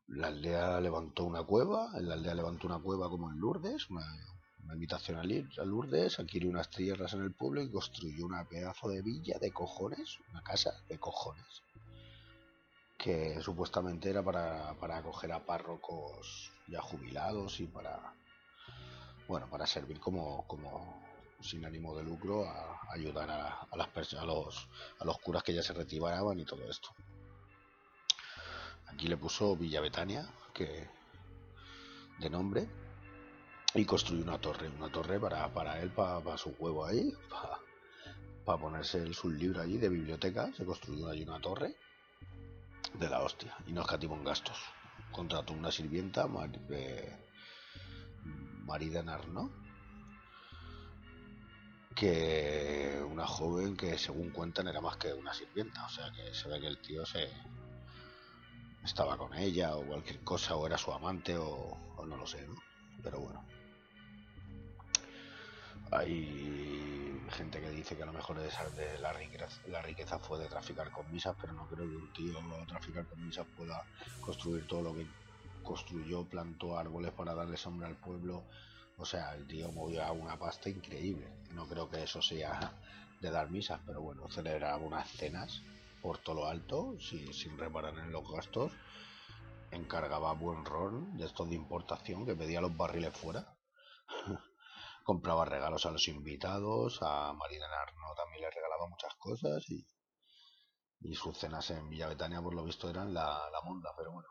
la 0.08 0.28
aldea 0.28 0.80
levantó 0.80 1.24
una 1.24 1.42
cueva, 1.42 1.90
la 2.00 2.14
aldea 2.14 2.34
levantó 2.34 2.66
una 2.66 2.78
cueva 2.78 3.08
como 3.08 3.30
en 3.30 3.38
Lourdes, 3.40 3.88
una, 3.90 4.04
una 4.62 4.74
invitación 4.74 5.18
a 5.18 5.64
Lourdes, 5.64 6.20
adquirió 6.20 6.50
unas 6.50 6.70
tierras 6.70 7.14
en 7.14 7.22
el 7.22 7.32
pueblo 7.34 7.62
y 7.62 7.70
construyó 7.70 8.26
una 8.26 8.44
pedazo 8.44 8.88
de 8.88 9.02
villa 9.02 9.38
de 9.40 9.52
cojones, 9.52 10.18
una 10.30 10.42
casa 10.42 10.74
de 10.88 10.98
cojones 10.98 11.62
que 13.06 13.40
supuestamente 13.40 14.10
era 14.10 14.20
para, 14.24 14.70
acoger 14.98 15.30
a 15.30 15.46
párrocos 15.46 16.50
ya 16.66 16.80
jubilados 16.82 17.60
y 17.60 17.68
para 17.68 18.12
bueno 19.28 19.48
para 19.48 19.64
servir 19.64 20.00
como, 20.00 20.44
como 20.48 21.00
sin 21.40 21.64
ánimo 21.64 21.94
de 21.94 22.02
lucro 22.02 22.44
a, 22.44 22.80
ayudar 22.90 23.30
a, 23.30 23.68
las 23.76 24.12
a 24.14 24.24
los 24.24 24.68
a 24.98 25.04
los 25.04 25.18
curas 25.18 25.44
que 25.44 25.54
ya 25.54 25.62
se 25.62 25.72
retiraban 25.72 26.40
y 26.40 26.44
todo 26.44 26.68
esto. 26.68 26.88
Aquí 28.88 29.06
le 29.06 29.16
puso 29.16 29.56
Villa 29.56 29.80
Betania 29.80 30.28
que 30.52 30.90
de 32.18 32.28
nombre 32.28 32.68
y 33.72 33.84
construyó 33.84 34.24
una 34.24 34.40
torre 34.40 34.68
una 34.68 34.90
torre 34.90 35.20
para, 35.20 35.48
para 35.54 35.80
él 35.80 35.90
para, 35.92 36.36
su 36.36 36.56
huevo 36.58 36.84
ahí 36.84 37.12
para, 38.44 38.58
ponerse 38.58 38.98
el, 38.98 39.14
su 39.14 39.30
libro 39.30 39.62
allí 39.62 39.78
de 39.78 39.90
biblioteca. 39.90 40.52
Se 40.54 40.64
construyó 40.64 41.08
allí 41.08 41.22
una 41.22 41.40
torre 41.40 41.76
de 42.98 43.08
la 43.08 43.20
hostia 43.22 43.54
y 43.66 43.72
no 43.72 43.82
escatimó 43.82 44.22
gastos. 44.22 44.58
Contrató 45.12 45.52
una 45.52 45.70
sirvienta, 45.70 46.26
Marida 48.64 49.02
Narno, 49.02 49.50
que 51.94 53.02
una 53.10 53.26
joven 53.26 53.76
que 53.76 53.96
según 53.96 54.30
cuentan 54.30 54.68
era 54.68 54.80
más 54.80 54.96
que 54.98 55.14
una 55.14 55.32
sirvienta, 55.32 55.86
o 55.86 55.88
sea 55.88 56.12
que 56.12 56.34
se 56.34 56.48
ve 56.48 56.60
que 56.60 56.66
el 56.66 56.78
tío 56.78 57.06
se 57.06 57.30
estaba 58.84 59.16
con 59.16 59.34
ella 59.34 59.74
o 59.76 59.86
cualquier 59.86 60.20
cosa, 60.20 60.56
o 60.56 60.66
era 60.66 60.76
su 60.76 60.92
amante 60.92 61.36
o, 61.36 61.76
no 62.06 62.16
lo 62.16 62.26
sé, 62.26 62.46
¿no? 62.46 62.54
Pero 63.02 63.20
bueno. 63.20 63.42
Ahí 65.92 66.56
gente 67.36 67.60
que 67.60 67.70
dice 67.70 67.96
que 67.96 68.02
a 68.02 68.06
lo 68.06 68.12
mejor 68.12 68.38
de, 68.38 68.48
de 68.76 68.98
la, 68.98 69.12
riqueza, 69.12 69.60
la 69.66 69.82
riqueza 69.82 70.18
fue 70.18 70.38
de 70.38 70.48
traficar 70.48 70.90
con 70.90 71.10
misas, 71.10 71.36
pero 71.40 71.52
no 71.52 71.66
creo 71.66 71.88
que 71.88 71.96
un 71.96 72.12
tío 72.12 72.38
traficar 72.66 73.06
con 73.06 73.24
misas 73.24 73.46
pueda 73.56 73.84
construir 74.20 74.66
todo 74.66 74.82
lo 74.82 74.94
que 74.94 75.06
construyó, 75.62 76.24
plantó 76.24 76.78
árboles 76.78 77.12
para 77.12 77.34
darle 77.34 77.56
sombra 77.56 77.88
al 77.88 77.96
pueblo. 77.96 78.44
O 78.98 79.04
sea, 79.04 79.34
el 79.34 79.46
tío 79.46 79.70
movió 79.72 80.10
una 80.12 80.38
pasta 80.38 80.70
increíble. 80.70 81.28
No 81.52 81.66
creo 81.66 81.90
que 81.90 82.02
eso 82.02 82.22
sea 82.22 82.72
de 83.20 83.30
dar 83.30 83.50
misas, 83.50 83.80
pero 83.84 84.00
bueno, 84.00 84.28
celebraba 84.30 84.78
unas 84.78 85.08
cenas 85.10 85.62
por 86.00 86.18
todo 86.18 86.36
lo 86.36 86.46
alto, 86.46 86.96
sin 87.00 87.58
reparar 87.58 87.98
en 87.98 88.12
los 88.12 88.30
gastos. 88.30 88.72
Encargaba 89.70 90.32
buen 90.32 90.64
ron 90.64 91.16
de 91.18 91.26
estos 91.26 91.48
de 91.50 91.56
importación 91.56 92.24
que 92.24 92.34
pedía 92.34 92.60
los 92.60 92.74
barriles 92.76 93.14
fuera. 93.14 93.56
Compraba 95.06 95.46
regalos 95.46 95.86
a 95.86 95.90
los 95.90 96.06
invitados, 96.08 96.98
a 97.00 97.32
Marina 97.32 97.66
Arno 97.80 98.14
también 98.14 98.42
le 98.42 98.50
regalaba 98.50 98.86
muchas 98.88 99.14
cosas 99.16 99.64
y, 99.70 99.86
y 101.00 101.14
sus 101.14 101.38
cenas 101.38 101.70
en 101.70 101.88
Villa 101.88 102.08
Betania 102.08 102.42
por 102.42 102.52
lo 102.54 102.62
visto 102.62 102.90
eran 102.90 103.14
la, 103.14 103.48
la 103.50 103.62
monda, 103.62 103.94
pero 103.96 104.12
bueno. 104.12 104.28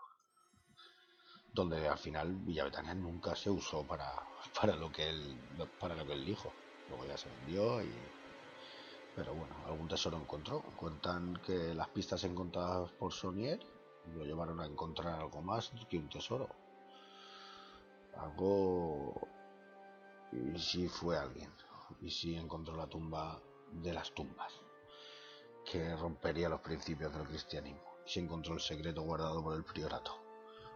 Donde 1.52 1.88
al 1.88 1.98
final 1.98 2.36
Villa 2.44 2.66
Betania 2.66 2.94
nunca 2.94 3.36
se 3.36 3.50
usó 3.50 3.88
para, 3.88 4.14
para 4.62 4.76
lo 4.76 4.92
que 4.92 5.10
él 5.10 5.42
para 5.80 5.96
lo 5.96 6.06
que 6.06 6.14
él 6.14 6.24
dijo. 6.24 6.54
Luego 6.86 7.06
ya 7.08 7.18
se 7.18 7.30
vendió 7.30 7.82
y 7.82 8.14
pero 9.16 9.34
bueno 9.34 9.66
algún 9.66 9.88
tesoro 9.88 10.18
encontró. 10.18 10.62
Cuentan 10.76 11.34
que 11.44 11.74
las 11.74 11.90
pistas 11.90 12.24
encontradas 12.24 12.92
por 12.94 13.12
Sonier 13.14 13.60
lo 14.04 14.24
llevaron 14.24 14.60
a 14.62 14.68
encontrar 14.68 15.20
algo 15.20 15.42
más 15.42 15.72
que 15.90 15.98
un 15.98 16.10
tesoro. 16.10 16.48
Algo 18.24 19.35
y 20.32 20.58
si 20.60 20.88
fue 20.88 21.18
alguien 21.18 21.52
y 22.02 22.10
si 22.10 22.36
encontró 22.36 22.76
la 22.76 22.88
tumba 22.88 23.42
de 23.72 23.94
las 23.94 24.12
tumbas 24.14 24.52
que 25.66 25.96
rompería 25.96 26.50
los 26.50 26.62
principios 26.62 27.14
del 27.14 27.28
cristianismo 27.28 27.98
y 28.06 28.10
si 28.10 28.20
encontró 28.20 28.54
el 28.54 28.62
secreto 28.62 29.02
guardado 29.02 29.44
por 29.44 29.56
el 29.56 29.64
priorato 29.64 30.26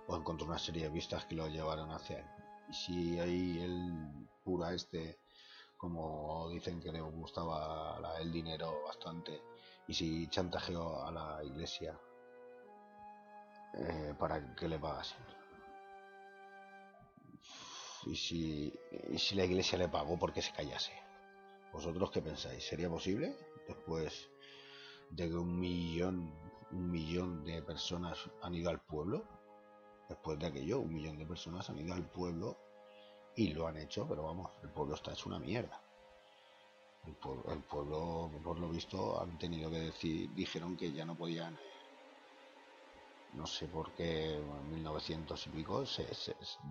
o 0.08 0.16
encontró 0.16 0.48
una 0.48 0.58
serie 0.58 0.84
de 0.84 0.90
vistas 0.90 1.26
que 1.26 1.36
lo 1.36 1.48
llevaron 1.48 1.92
hacia 1.92 2.20
él. 2.20 2.26
Y 2.70 2.74
si 2.74 3.20
ahí 3.20 3.60
el 3.62 4.28
pura 4.44 4.74
este, 4.74 5.20
como 5.78 6.50
dicen 6.50 6.80
que 6.82 6.92
le 6.92 7.00
gustaba 7.02 8.00
el 8.20 8.32
dinero 8.32 8.82
bastante, 8.86 9.42
y 9.88 9.94
si 9.94 10.28
chantajeó 10.28 11.04
a 11.04 11.12
la 11.12 11.44
iglesia 11.44 12.00
eh, 13.76 14.14
para 14.18 14.56
que 14.56 14.68
le 14.68 14.80
pagasen. 14.80 15.39
Y 18.06 18.16
si, 18.16 18.74
y 19.10 19.18
si 19.18 19.36
la 19.36 19.46
iglesia 19.46 19.78
le 19.78 19.90
pagó 19.90 20.18
porque 20.18 20.42
se 20.42 20.54
callase. 20.54 20.94
¿Vosotros 21.74 22.12
qué 22.12 22.22
pensáis? 22.22 22.64
¿Sería 22.64 22.90
posible? 22.90 23.36
Después 23.68 24.30
de 25.12 25.30
que 25.30 25.36
un 25.36 25.60
millón, 25.60 26.34
un 26.72 26.90
millón 26.90 27.44
de 27.44 27.62
personas 27.62 28.18
han 28.42 28.56
ido 28.56 28.70
al 28.70 28.82
pueblo 28.82 29.26
Después 30.10 30.40
de 30.40 30.48
aquello, 30.48 30.80
un 30.80 30.92
millón 30.92 31.20
de 31.20 31.26
personas 31.28 31.70
han 31.70 31.78
ido 31.78 31.94
al 31.94 32.10
pueblo 32.10 32.58
y 33.36 33.54
lo 33.54 33.68
han 33.68 33.78
hecho, 33.78 34.08
pero 34.08 34.24
vamos, 34.24 34.50
el 34.64 34.70
pueblo 34.70 34.96
está 34.96 35.14
hecho 35.14 35.30
una 35.30 35.38
mierda. 35.38 35.80
El 37.06 37.14
pueblo, 37.14 38.32
por 38.44 38.60
lo 38.60 38.70
visto, 38.70 39.22
han 39.22 39.38
tenido 39.38 39.70
que 39.70 39.80
decir, 39.80 40.34
dijeron 40.34 40.76
que 40.76 40.92
ya 40.92 41.06
no 41.06 41.16
podían, 41.16 41.58
no 43.34 43.46
sé 43.46 43.68
por 43.68 43.94
qué, 43.94 44.36
en 44.36 44.70
1900 44.70 45.48
y 45.48 45.50
pico, 45.50 45.86
se, 45.86 46.08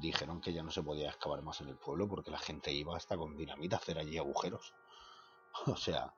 dijeron 0.00 0.40
que 0.40 0.52
ya 0.52 0.62
no 0.62 0.70
se 0.70 0.82
podía 0.82 1.08
excavar 1.08 1.42
más 1.42 1.60
en 1.60 1.68
el 1.68 1.76
pueblo 1.76 2.08
porque 2.08 2.30
la 2.30 2.38
gente 2.38 2.72
iba 2.72 2.96
hasta 2.96 3.16
con 3.16 3.36
dinamita 3.36 3.76
a 3.76 3.78
hacer 3.78 3.98
allí 3.98 4.18
agujeros. 4.18 4.74
o 5.66 5.76
sea, 5.76 6.12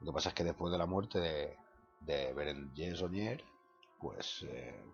lo 0.00 0.06
que 0.06 0.12
pasa 0.12 0.30
es 0.30 0.34
que 0.34 0.44
después 0.44 0.72
de 0.72 0.78
la 0.78 0.86
muerte 0.86 1.20
de, 1.20 1.56
de 2.00 2.32
Berenguer 2.32 2.96
Sonier, 2.96 3.44
pues 3.98 4.44
eh, 4.48 4.84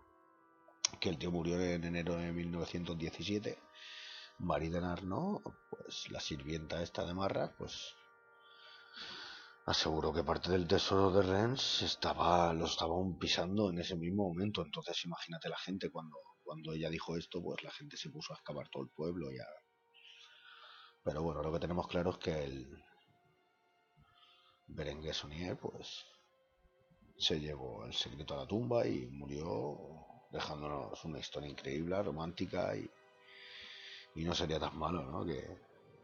que 0.98 1.08
el 1.08 1.18
tío 1.18 1.30
murió 1.30 1.60
en 1.60 1.84
enero 1.84 2.16
de 2.16 2.32
1917. 2.32 3.58
Marie 4.38 4.70
de 4.70 4.78
Arnaud, 4.78 5.42
pues 5.68 6.10
la 6.10 6.20
sirvienta 6.20 6.82
esta 6.82 7.04
de 7.04 7.12
Marra, 7.12 7.54
pues 7.58 7.94
aseguró 9.66 10.12
que 10.12 10.24
parte 10.24 10.50
del 10.50 10.66
tesoro 10.66 11.10
de 11.10 11.22
Rennes 11.22 11.82
estaba, 11.82 12.52
lo 12.52 12.66
estaban 12.66 13.18
pisando 13.18 13.70
en 13.70 13.78
ese 13.78 13.96
mismo 13.96 14.28
momento. 14.28 14.62
Entonces 14.64 15.04
imagínate 15.04 15.48
la 15.48 15.58
gente 15.58 15.90
cuando, 15.90 16.16
cuando 16.42 16.72
ella 16.72 16.90
dijo 16.90 17.16
esto, 17.16 17.42
pues 17.42 17.62
la 17.62 17.70
gente 17.70 17.96
se 17.96 18.10
puso 18.10 18.32
a 18.32 18.36
excavar 18.36 18.68
todo 18.68 18.82
el 18.82 18.90
pueblo 18.90 19.30
ya. 19.30 19.46
Pero 21.02 21.22
bueno, 21.22 21.42
lo 21.42 21.52
que 21.52 21.60
tenemos 21.60 21.86
claro 21.88 22.10
es 22.10 22.18
que 22.18 22.44
el 22.44 22.84
Berenguer 24.66 25.14
Sonier, 25.14 25.56
pues 25.58 26.04
se 27.16 27.38
llevó 27.38 27.84
el 27.84 27.92
secreto 27.92 28.34
a 28.34 28.38
la 28.38 28.46
tumba 28.46 28.86
y 28.86 29.06
murió 29.06 29.78
dejándonos 30.30 31.04
una 31.04 31.18
historia 31.18 31.50
increíble, 31.50 32.02
romántica 32.02 32.74
y, 32.76 32.88
y 34.14 34.24
no 34.24 34.34
sería 34.34 34.58
tan 34.58 34.78
malo, 34.78 35.02
¿no? 35.04 35.24
Que, 35.24 35.58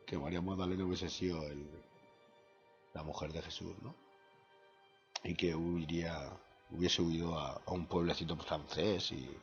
que 0.07 0.19
María 0.19 0.40
Magdalena 0.40 0.85
hubiese 0.85 1.09
sido 1.09 1.42
la 2.97 3.03
mujer 3.03 3.31
de 3.33 3.43
Jesús, 3.43 3.75
¿no? 3.83 3.95
Y 5.23 5.35
que 5.35 5.55
huiría, 5.55 6.31
hubiese 6.71 7.03
huido 7.03 7.39
a, 7.39 7.61
un 7.67 7.87
pueblecito 7.87 8.37
francés 8.37 9.13
y, 9.13 9.39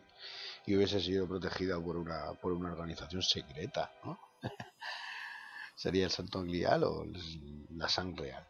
hubiese 0.68 1.00
sido 1.00 1.28
protegida 1.28 1.80
por 1.80 1.98
una, 1.98 2.34
por 2.42 2.54
una 2.54 2.72
organización 2.72 3.22
secreta, 3.22 3.92
¿no? 4.04 4.20
¿Sería 5.76 6.06
el 6.06 6.12
Santo 6.12 6.42
Grial 6.44 6.84
o 6.84 7.06
la 7.72 7.90
Sangre 7.90 8.26
Real? 8.26 8.48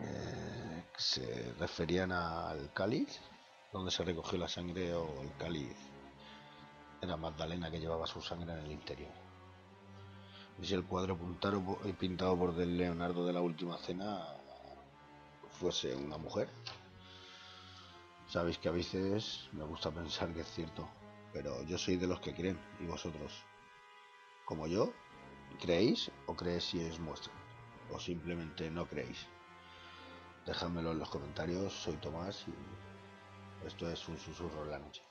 Eh, 0.00 0.84
se 0.96 1.54
referían 1.58 2.12
al 2.12 2.72
cáliz 2.72 3.20
donde 3.72 3.90
se 3.90 4.04
recogió 4.04 4.38
la 4.38 4.48
sangre 4.48 4.94
o 4.94 5.22
el 5.22 5.32
cáliz. 5.36 5.76
Era 7.00 7.16
Magdalena 7.16 7.70
que 7.70 7.80
llevaba 7.80 8.06
su 8.06 8.20
sangre 8.20 8.52
en 8.52 8.58
el 8.60 8.72
interior. 8.72 9.27
Si 10.60 10.74
el 10.74 10.84
cuadro 10.84 11.16
pintado 11.98 12.36
por 12.36 12.54
Leonardo 12.54 13.24
de 13.24 13.32
la 13.32 13.40
Última 13.40 13.78
Cena 13.78 14.22
fuese 15.58 15.94
una 15.94 16.18
mujer. 16.18 16.50
Sabéis 18.26 18.58
que 18.58 18.68
a 18.68 18.72
veces 18.72 19.48
me 19.52 19.64
gusta 19.64 19.90
pensar 19.90 20.34
que 20.34 20.40
es 20.40 20.50
cierto, 20.50 20.86
pero 21.32 21.62
yo 21.62 21.78
soy 21.78 21.96
de 21.96 22.06
los 22.06 22.20
que 22.20 22.34
creen, 22.34 22.60
y 22.80 22.86
vosotros, 22.86 23.32
como 24.44 24.66
yo, 24.66 24.92
¿creéis 25.60 26.10
o 26.26 26.34
creéis 26.34 26.64
si 26.64 26.80
es 26.80 26.98
muestra? 27.00 27.32
¿O 27.90 27.98
simplemente 27.98 28.70
no 28.70 28.86
creéis? 28.86 29.26
Dejádmelo 30.44 30.92
en 30.92 30.98
los 30.98 31.08
comentarios, 31.08 31.72
soy 31.72 31.96
Tomás 31.96 32.44
y 32.46 33.66
esto 33.66 33.88
es 33.88 34.06
un 34.08 34.18
susurro 34.18 34.64
en 34.64 34.70
la 34.70 34.78
noche. 34.80 35.07